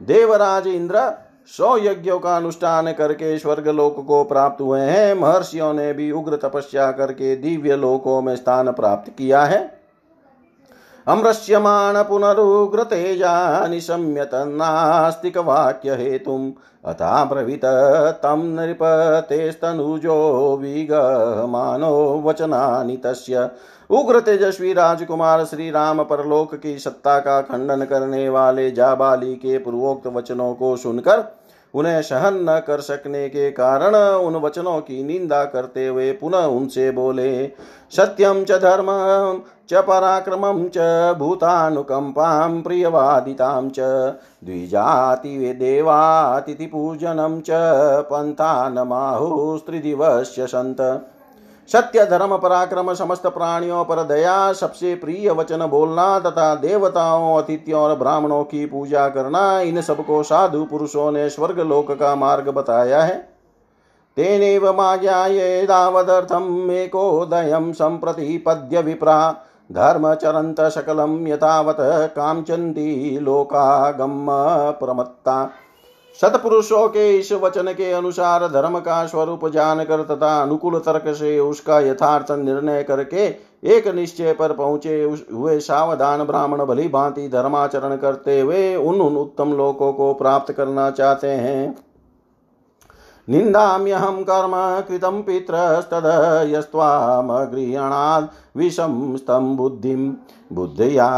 देवराज 0.00 0.66
इंद्र 0.66 1.10
सौ 1.48 1.76
यज्ञों 1.78 2.18
का 2.18 2.36
अनुष्ठान 2.36 2.92
करके 2.92 3.38
स्वर्ग 3.38 3.68
लोक 3.68 4.04
को 4.06 4.22
प्राप्त 4.24 4.60
हुए 4.60 4.80
हैं। 4.80 5.14
महर्षियों 5.14 5.72
ने 5.72 5.92
भी 5.92 6.10
उग्र 6.12 6.36
तपस्या 6.36 6.90
करके 6.92 7.34
दिव्य 7.36 7.76
लोकों 7.76 8.20
में 8.22 8.34
स्थान 8.36 8.70
प्राप्त 8.72 9.10
किया 9.10 9.42
है। 9.44 9.58
अमृश्यमाण 11.06 12.02
पुनरुग्र 12.02 12.82
तेजा 12.84 13.66
निशम्यत 13.66 14.30
नास्तिक 14.34 15.38
वाक्य 15.38 15.94
हेतु 15.94 16.36
अथा 16.84 17.24
ब्रवीत 17.24 17.64
तम 18.22 18.42
नृपतेस्तनुजो 18.60 20.16
विगमानो 20.56 22.22
वचनानि 22.24 22.96
तस्य 22.96 23.48
उग्र 23.90 24.20
तेजस्वी 24.20 24.72
राजकुमार 24.72 25.44
श्री 25.44 25.70
राम 25.70 26.02
परलोक 26.02 26.54
की 26.54 26.78
सत्ता 26.78 27.18
का 27.18 27.40
खंडन 27.40 27.84
करने 27.84 28.28
वाले 28.28 28.70
जाबाली 28.70 29.34
के 29.34 29.58
पूर्वोक्त 29.58 30.06
वचनों 30.06 30.54
को 30.54 30.76
सुनकर 30.76 31.36
उन्हें 31.74 32.02
सहन 32.02 32.50
न 32.50 32.62
कर 32.66 32.80
सकने 32.80 33.28
के 33.28 33.50
कारण 33.50 33.96
उन 33.96 34.36
वचनों 34.36 34.80
की 34.80 35.04
निंदा 35.04 35.44
करते 35.44 35.86
हुए 35.86 36.12
पुनः 36.12 36.38
उनसे 36.38 36.90
बोले 36.90 37.52
सत्यम 37.96 38.44
च 38.44 38.52
धर्म, 38.52 38.86
च 39.70 39.74
पराक्रमं, 39.74 40.68
च 40.68 40.78
भूतानुकम्पां 41.18 42.62
प्रियवादितां 42.62 43.70
च 43.70 43.80
द्विजाति 44.44 45.56
देवातिथिपूजनं 45.60 47.40
च, 47.40 47.46
पन्थानमाहुस्त्रिदिवस्य 48.12 50.46
सन्त। 50.46 51.06
सत्य, 51.72 52.06
धर्म, 52.06 52.36
पराक्रम, 52.36 52.94
समस्त 52.94 53.26
प्राणियों 53.26 53.84
पर 53.84 54.02
दया, 54.04 54.52
सबसे 54.52 54.94
प्रिय 54.94 55.30
वचन 55.30 55.66
बोलना 55.66 56.18
तथा 56.18 56.54
देवताओं, 56.54 57.42
अतिथियों 57.42 57.82
और 57.82 57.96
ब्राह्मणों 57.96 58.44
की 58.44 58.66
पूजा 58.66 59.08
करना, 59.08 59.60
इन 59.60 59.80
सबको 59.80 60.22
साधु 60.22 60.64
पुरुषों 60.64 61.12
ने 61.12 61.30
स्वर्ग 61.30 61.60
लोक 61.60 61.92
का 61.92 62.14
मार्ग 62.14 62.48
बताया 62.48 63.02
है। 63.02 63.14
तेनेव 64.16 64.76
माज्ञायेदावदर्थम् 64.76 66.70
एकोदयं 66.70 67.72
सम्प्रतिपद्य 67.72 68.80
विप्रा 68.80 69.36
धर्मचरन्त 69.72 70.60
सकलं 70.60 71.26
यथावत् 71.26 72.16
कामचन्दी 72.16 73.18
लोकागम 73.20 74.26
प्रमत्ता। 74.86 75.50
सतपुरुषों 76.20 76.88
के 76.88 77.18
इस 77.18 77.32
वचन 77.32 77.72
के 77.72 77.92
अनुसार 77.92 78.46
धर्म 78.48 78.78
का 78.78 79.06
स्वरूप 79.06 79.46
जानकर 79.48 80.02
तथा 80.02 80.42
अनुकूल 80.42 80.78
तर्क 80.78 81.04
से 81.14 81.38
उसका 81.38 81.80
यथार्थ 81.80 82.30
निर्णय 82.30 82.82
करके 82.82 83.26
एक 83.68 83.88
निश्चय 83.88 84.32
पर 84.32 84.52
पहुँचे 84.52 85.02
हुए 85.32 85.58
सावधान 85.60 86.24
ब्राह्मण 86.24 86.64
भली 86.64 86.88
भांति 86.88 87.28
धर्माचरण 87.28 87.96
करते 87.96 88.40
हुए 88.40 88.74
उन 88.76 89.00
उन 89.00 89.16
उत्तम 89.16 89.52
लोकों 89.52 89.92
को 89.92 90.12
प्राप्त 90.14 90.52
करना 90.52 90.90
चाहते 90.90 91.28
हैं। 91.28 91.76
निन्दाम्यहं 93.28 94.22
कर्म 94.22 94.52
कृतं 94.88 95.22
पितरस्तद 95.22 96.06
यस्त्वामगृह्णाद् 96.50 98.26
विषं 98.58 99.16
स्तं 99.16 99.56
बुद्धिं 99.56 100.12
बुद्धया 100.52 101.08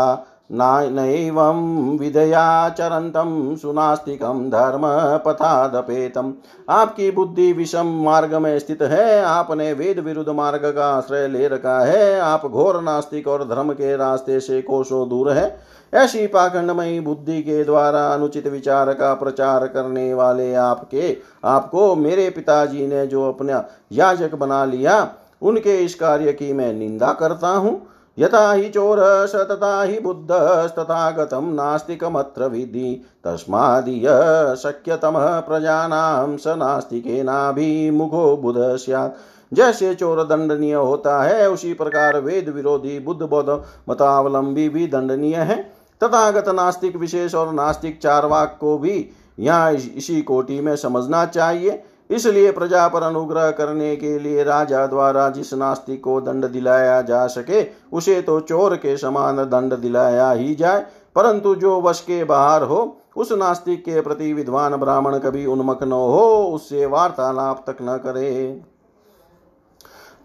नैवं 0.52 1.98
विधयाचरन्तं 1.98 3.56
सुनास्तिकं 3.56 4.48
धर्मपथादपेतम् 4.50 6.32
आपकी 6.68 7.10
बुद्धि 7.10 7.52
विषम 7.52 7.86
मार्ग 8.04 8.34
में 8.34 8.58
स्थित 8.58 8.82
है, 8.82 9.22
आपने 9.22 9.72
वेद 9.72 9.98
विरुद्ध 9.98 10.28
मार्ग 10.28 10.64
का 10.64 10.86
आश्रय 10.88 11.28
ले 11.28 11.48
रखा 11.48 11.78
है, 11.80 12.18
आप 12.20 12.46
घोर 12.46 12.80
नास्तिक 12.82 13.28
और 13.28 13.44
धर्म 13.48 13.72
के 13.72 13.96
रास्ते 13.96 14.40
से 14.40 14.60
कोसों 14.62 15.08
दूर 15.08 15.30
है। 15.32 15.60
ऐसी 15.92 16.26
पाखंडमयी 16.26 17.00
बुद्धि 17.00 17.42
के 17.42 17.64
द्वारा 17.64 18.06
अनुचित 18.08 18.46
विचार 18.46 18.92
का 18.92 19.14
प्रचार 19.14 19.66
करने 19.66 20.14
वाले 20.14 20.54
आपके, 20.54 21.16
आपको 21.44 21.94
मेरे 21.94 22.30
पिताजी 22.30 22.86
ने 22.86 23.06
जो 23.06 23.28
अपना 23.28 23.64
याजक 23.92 24.34
बना 24.34 24.64
लिया, 24.64 25.08
उनके 25.42 25.76
इस 25.76 25.94
कार्य 25.94 26.32
की 26.32 26.52
मैं 26.52 26.72
निंदा 26.72 27.12
करता 27.12 27.48
हूँ। 27.48 27.80
यथा 28.18 28.52
हि 28.52 28.68
चोरस, 28.68 29.34
तथा 29.34 29.82
हि 29.82 29.98
बुद्धस्तथागतं 30.00 31.52
नास्तिकमत्र 31.54 32.46
विधि। 32.46 33.02
तस्मादिय 33.24 34.08
शक्यतमः 34.56 35.38
प्रजानां 35.40 36.36
स 36.36 36.56
नास्तिकेनाभिमुखो 36.56 38.36
बुध 38.36 38.58
स्यात्। 38.76 39.54
जैसे 39.54 39.94
चोर 39.94 40.22
दंडनीय 40.24 40.74
होता 40.74 41.22
है, 41.22 41.50
उसी 41.50 41.72
प्रकार 41.74 42.20
वेद 42.20 42.48
विरोधी 42.48 42.98
बुद्ध 42.98 43.22
बौद्ध 43.22 43.62
मतावलंबी 43.88 44.68
भी 44.68 44.86
दंडनीय 44.86 45.36
है। 45.36 45.56
तथागत 46.00 46.48
नास्तिक 46.48 46.96
विशेष 46.96 47.34
और 47.34 47.52
नास्तिक 47.52 48.00
चारवाक 48.02 48.56
को 48.60 48.78
भी 48.78 49.08
यहाँ 49.38 49.72
इसी 49.72 50.22
कोटि 50.22 50.60
में 50.60 50.76
समझना 50.76 51.24
चाहिए। 51.26 51.82
इसलिए 52.10 52.52
प्रजा 52.52 52.88
पर 52.88 53.02
अनुग्रह 53.02 53.50
करने 53.50 53.96
के 53.96 54.18
लिए 54.18 54.44
राजा 54.44 54.86
द्वारा 54.86 55.28
जिस 55.28 55.54
नास्तिक 55.54 56.04
को 56.04 56.20
दंड 56.20 56.48
दिलाया 56.48 57.02
जा 57.02 57.26
सके, 57.26 57.66
उसे 57.92 58.22
तो 58.22 58.40
चोर 58.40 58.76
के 58.76 58.96
समान 58.96 59.36
दंड 59.36 59.74
दिलाया 59.74 60.30
ही 60.30 60.54
जाए। 60.54 60.86
परंतु 61.14 61.54
जो 61.54 61.80
वश 61.80 62.00
के 62.00 62.24
बाहर 62.24 62.62
हो, 62.62 62.98
उस 63.16 63.32
नास्तिक 63.32 63.80
के 63.80 64.00
प्रति 64.00 64.32
विद्वान 64.32 64.76
ब्राह्मण 64.76 65.18
कभी 65.18 65.46
उन्मक 65.46 65.82
न 65.82 65.92
हो, 65.92 66.52
उससे 66.54 66.86
वार्तालाप 66.86 67.64
तक 67.66 67.76
न 67.82 67.96
करे। 67.96 68.62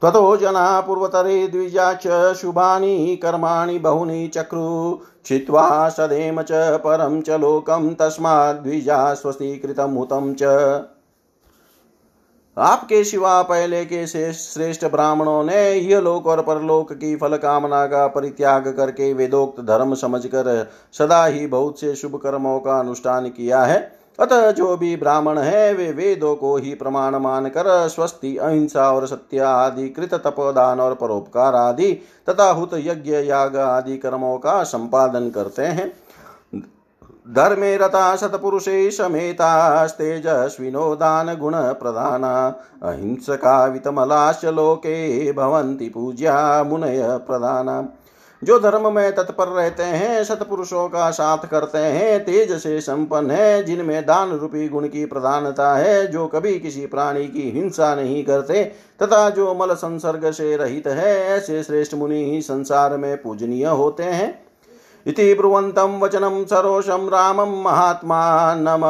ततो 0.02 0.38
जना 0.38 0.82
पूर्वतरे 0.82 1.48
द्विजा 1.48 1.94
च 1.94 2.34
शुभानि 2.34 3.20
कर्माणि 3.24 3.80
बहुनि 3.80 4.28
चक्रु, 4.28 5.00
छित्त्वा 5.26 5.90
सदेम 5.90 6.42
च 6.42 6.50
परं 6.54 7.22
च 7.22 7.30
लोकं 7.30 7.94
तस्माद्विजा 7.94 9.14
स्वस्तीकृतमुतं 9.14 10.34
च। 10.34 10.44
आपके 12.58 13.04
सिवा 13.04 13.42
पहले 13.42 13.84
के 13.86 14.06
श्रेष्ठ 14.08 14.86
ब्राह्मणों 14.86 15.44
ने 15.44 15.72
यह 15.72 16.00
लोक 16.00 16.28
और 16.28 16.42
परलोक 16.42 16.94
की 16.94 17.16
फल 17.16 17.36
कामना 17.38 17.86
का 17.86 18.06
परित्याग 18.08 18.68
करके 18.78 19.12
वेदोक्त 19.14 19.62
धर्म 19.62 19.94
समझकर 19.96 20.68
सदा 20.94 21.26
ही 21.26 21.46
बहुत 21.48 21.80
से 21.80 21.94
शुभ 21.96 22.16
कर्मों 22.16 22.60
का 22.60 22.80
अनुष्ठान 22.80 23.28
किया 23.28 23.62
है। 23.64 23.78
अतः 24.20 24.50
जो 24.52 24.76
भी 24.78 24.96
ब्राह्मण 24.96 25.38
है, 25.38 25.74
वे 25.74 25.92
वेदों 25.92 26.36
को 26.36 26.56
ही 26.58 26.74
प्रमाण 26.74 27.16
मानकर 27.16 27.88
स्वस्ति, 27.88 28.36
अहिंसा 28.38 28.92
और 28.92 29.08
सत्य 29.08 29.40
आदि, 29.40 29.88
कृत 29.90 30.14
तपोदान 30.16 30.80
और 30.80 30.94
परोपकार 30.96 31.56
आदि 31.56 31.92
तथा 32.30 32.50
हुत 32.52 32.74
यज्ञ, 32.74 33.12
याग 33.12 33.56
आदि 33.58 33.98
कर्मों 33.98 34.38
का 34.38 34.62
संपादन 34.64 35.30
करते 35.30 35.62
हैं। 35.62 35.92
धर्मे 37.36 37.78
रता 37.78 38.16
शतपुरुषे 38.16 38.92
समेतास्तेजस्विनो 38.92 40.98
अहिंसका 42.84 43.66
वितमलाश्च 43.66 44.46
लोके 44.46 45.32
भवन्ति 45.32 45.90
पूज्या 45.90 46.64
मुनय 46.64 47.02
प्रधाना 47.04 47.88
जो 48.44 48.60
धर्म 48.60 48.94
में 48.94 49.16
तत्पर 49.16 49.48
रहते 49.48 49.84
हैं 49.84 50.24
सतपुरुषों 50.24 50.90
का 50.90 51.12
साथ 51.12 51.38
करते 51.38 51.78
हैं, 51.78 52.26
तेज 52.26 52.52
से 52.52 52.82
संपन्न 52.82 53.32
है, 53.32 53.64
जिनमें 53.64 54.06
दान 54.06 54.32
रूपी 54.32 54.70
गुण 54.70 54.88
की 54.88 55.06
प्रधानता 55.06 55.76
है, 55.76 56.08
जो 56.08 56.28
कभी 56.28 56.60
किसी 56.60 56.86
प्राणी 56.86 57.28
की 57.28 57.52
हिंसा 57.52 57.96
नहीं 57.96 58.24
करते, 58.24 58.72
तथा 59.04 59.30
जो 59.30 59.54
मल 59.54 59.74
संसर्ग 59.74 60.32
से 60.32 60.58
रहित 60.58 60.88
है, 60.88 61.28
ऐसे 61.28 61.64
श्रेष्ठ 61.64 61.94
मुनि 61.94 62.16
ही 62.16 62.42
संसार 62.42 62.98
में 62.98 63.22
पूजनीय 63.22 63.66
होते 63.66 64.04
हैं। 64.04 64.47
इति 65.08 65.34
ब्रुवन्तं 65.34 66.00
वचनं 66.00 66.46
सरोषं 66.46 67.10
रामं 67.10 67.64
महात्मानम 67.64 68.86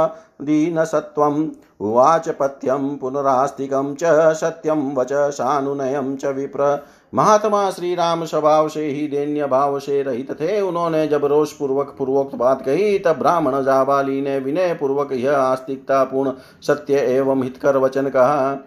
दीनसत्त्वम्। 0.45 1.47
उवाच 1.79 2.29
पथ्यं 2.29 2.97
पुनरास्तिकं 2.97 3.95
च 3.95 4.03
सत्यं 4.33 4.95
वच 4.95 5.13
सानुनयं 5.13 6.15
च 6.15 6.25
विप्र। 6.25 6.85
महात्मा 7.13 7.69
श्री 7.71 7.95
राम 7.95 8.25
स्वभाव 8.25 8.69
से 8.69 8.85
ही 8.85 9.07
दैन्य 9.07 9.47
भाव 9.47 9.79
से 9.79 10.03
रहित 10.03 10.31
थे। 10.31 10.61
उन्होंने 10.61 11.07
जब 11.07 11.25
रोष 11.25 11.51
पूर्वक 11.51 11.95
पूर्वोक्त 11.97 12.35
बात 12.35 12.61
कही, 12.61 12.99
तब 12.99 13.15
ब्राह्मण 13.15 13.63
जाबाली 13.63 14.21
ने 14.21 14.39
विनय 14.39 14.73
पूर्वक 14.73 15.09
यह 15.11 15.37
आस्तिकता 15.37 16.03
पूर्ण 16.03 16.31
सत्य 16.61 16.95
एवं 16.95 17.43
हितकर 17.43 17.77
वचन 17.77 18.09
कहा, 18.09 18.57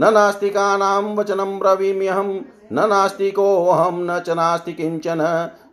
न 0.00 0.12
नास्तिकानां 0.12 1.02
वचनं 1.02 1.58
ब्रवीम्यहं, 1.58 2.28
न 2.72 2.88
नास्तिकोऽहं, 2.88 3.92
न 3.92 4.20
च 4.20 4.30
नास्ति 4.30 4.72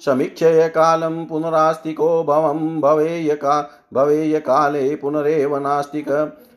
समीक्षय 0.01 0.67
कालं 0.67 1.23
पुनरास्तिको 1.25 2.23
भवं 2.23 2.79
भवेय 2.81 3.35
का 3.35 3.62
भवेय 3.93 4.39
काले 4.39 4.95
पुनरेव 4.95 5.57
नास्तिक। 5.57 6.09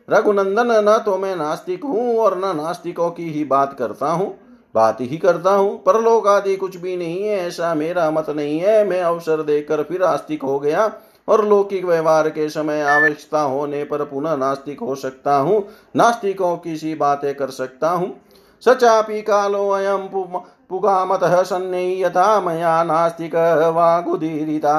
रघुनंदन 0.07 0.71
न 0.85 0.97
तो 1.05 1.17
मैं 1.17 1.35
नास्तिक 1.35 1.83
हूँ 1.83 2.17
और 2.17 2.37
न 2.37 2.55
नास्तिकों 2.57 3.09
की 3.11 3.29
ही 3.29 3.43
बात 3.45 3.73
करता 3.73 4.11
हूँ। 4.11 4.33
बात 4.75 5.01
ही 5.01 5.17
करता 5.17 5.51
हूँ 5.51 5.77
परलोक 5.83 6.27
आदि 6.27 6.55
कुछ 6.55 6.75
भी 6.77 6.95
नहीं 6.97 7.23
है, 7.23 7.37
ऐसा 7.37 7.73
मेरा 7.75 8.09
मत 8.11 8.29
नहीं 8.29 8.59
है। 8.59 8.83
मैं 8.87 9.01
अवसर 9.01 9.41
देकर 9.43 9.83
फिर 9.83 10.03
आस्तिक 10.03 10.43
हो 10.43 10.59
गया, 10.59 10.91
और 11.27 11.45
लौकिक 11.47 11.85
व्यवहार 11.85 12.29
के 12.29 12.47
समय 12.49 12.81
आवश्यकता 12.83 13.41
होने 13.41 13.83
पर 13.83 14.03
पुनः 14.05 14.35
नास्तिक 14.35 14.79
हो 14.79 14.95
सकता 14.95 15.35
हूँ, 15.37 15.63
नास्तिकों 15.95 16.55
की 16.57 16.75
सी 16.77 16.93
बातें 16.95 17.33
कर 17.35 17.49
सकता 17.51 17.89
हूँ। 17.89 18.15
सचापि 18.63 19.21
कालो 19.21 19.69
अयम 19.69 20.07
पुगामतः 20.69 21.41
सन्नै 21.43 22.01
यथा 22.01 22.39
मया 22.41 22.83
नास्तिक 22.83 23.35
वागुदीरिता। 23.75 24.75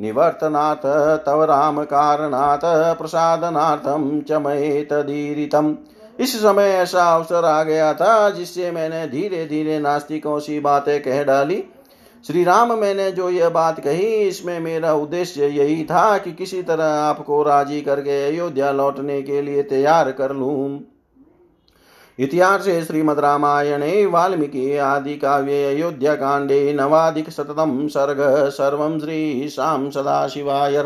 निवर्तनात् 0.00 0.86
तव 1.26 1.42
राम 1.44 1.82
कारणात् 1.84 2.64
प्रसादनार्थं 2.98 4.20
च 4.20 4.32
मयेतदीरितम्। 4.32 5.74
इस 6.20 6.36
समय 6.36 6.68
ऐसा 6.72 7.04
अवसर 7.14 7.44
आ 7.44 7.62
गया 7.62 7.92
था, 7.94 8.30
जिससे 8.30 8.70
मैंने 8.70 9.06
धीरे 9.06 9.46
धीरे 9.46 9.78
नास्तिकों 9.78 10.38
सी 10.40 10.60
बातें 10.60 11.02
कह 11.02 11.22
डाली। 11.24 11.64
श्री 12.26 12.44
राम, 12.44 12.72
मैंने 12.72 13.10
जो 13.12 13.30
यह 13.30 13.48
बात 13.48 13.80
कही, 13.80 14.06
इसमें 14.06 14.60
मेरा 14.60 14.92
उद्देश्य 14.94 15.46
यही 15.46 15.84
था 15.84 16.18
कि 16.18 16.32
किसी 16.32 16.62
तरह 16.62 16.84
आपको 16.84 17.42
राज़ी 17.42 17.80
करके 17.80 18.24
अयोध्या 18.26 18.70
लौटने 18.72 19.22
के 19.22 19.42
लिए 19.42 19.62
तैयार 19.62 20.10
कर 20.12 20.32
लूँ। 20.32 20.80
इतिहासे 22.18 22.82
श्रीमद्रामायणे 22.82 24.06
वाल्मीकि 24.06 24.76
आदि 24.76 25.16
काव्ये 25.16 25.64
अयोध्याकाण्डे 25.64 26.72
नवाधिकशततम 26.72 27.86
सर्ग 27.88 28.48
सर्वं 28.48 28.98
श्रीशां 29.00 29.90
सदाशिवाय 29.90 30.82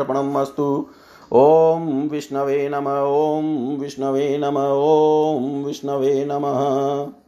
ॐ 1.33 2.07
विष्णवे 2.11 2.69
नम, 2.69 2.87
ॐ 2.87 3.79
विष्णवे 3.79 4.37
नम, 4.37 4.57
ॐ 4.57 5.63
विष्णवे 5.65 6.25
नमः। 6.25 7.20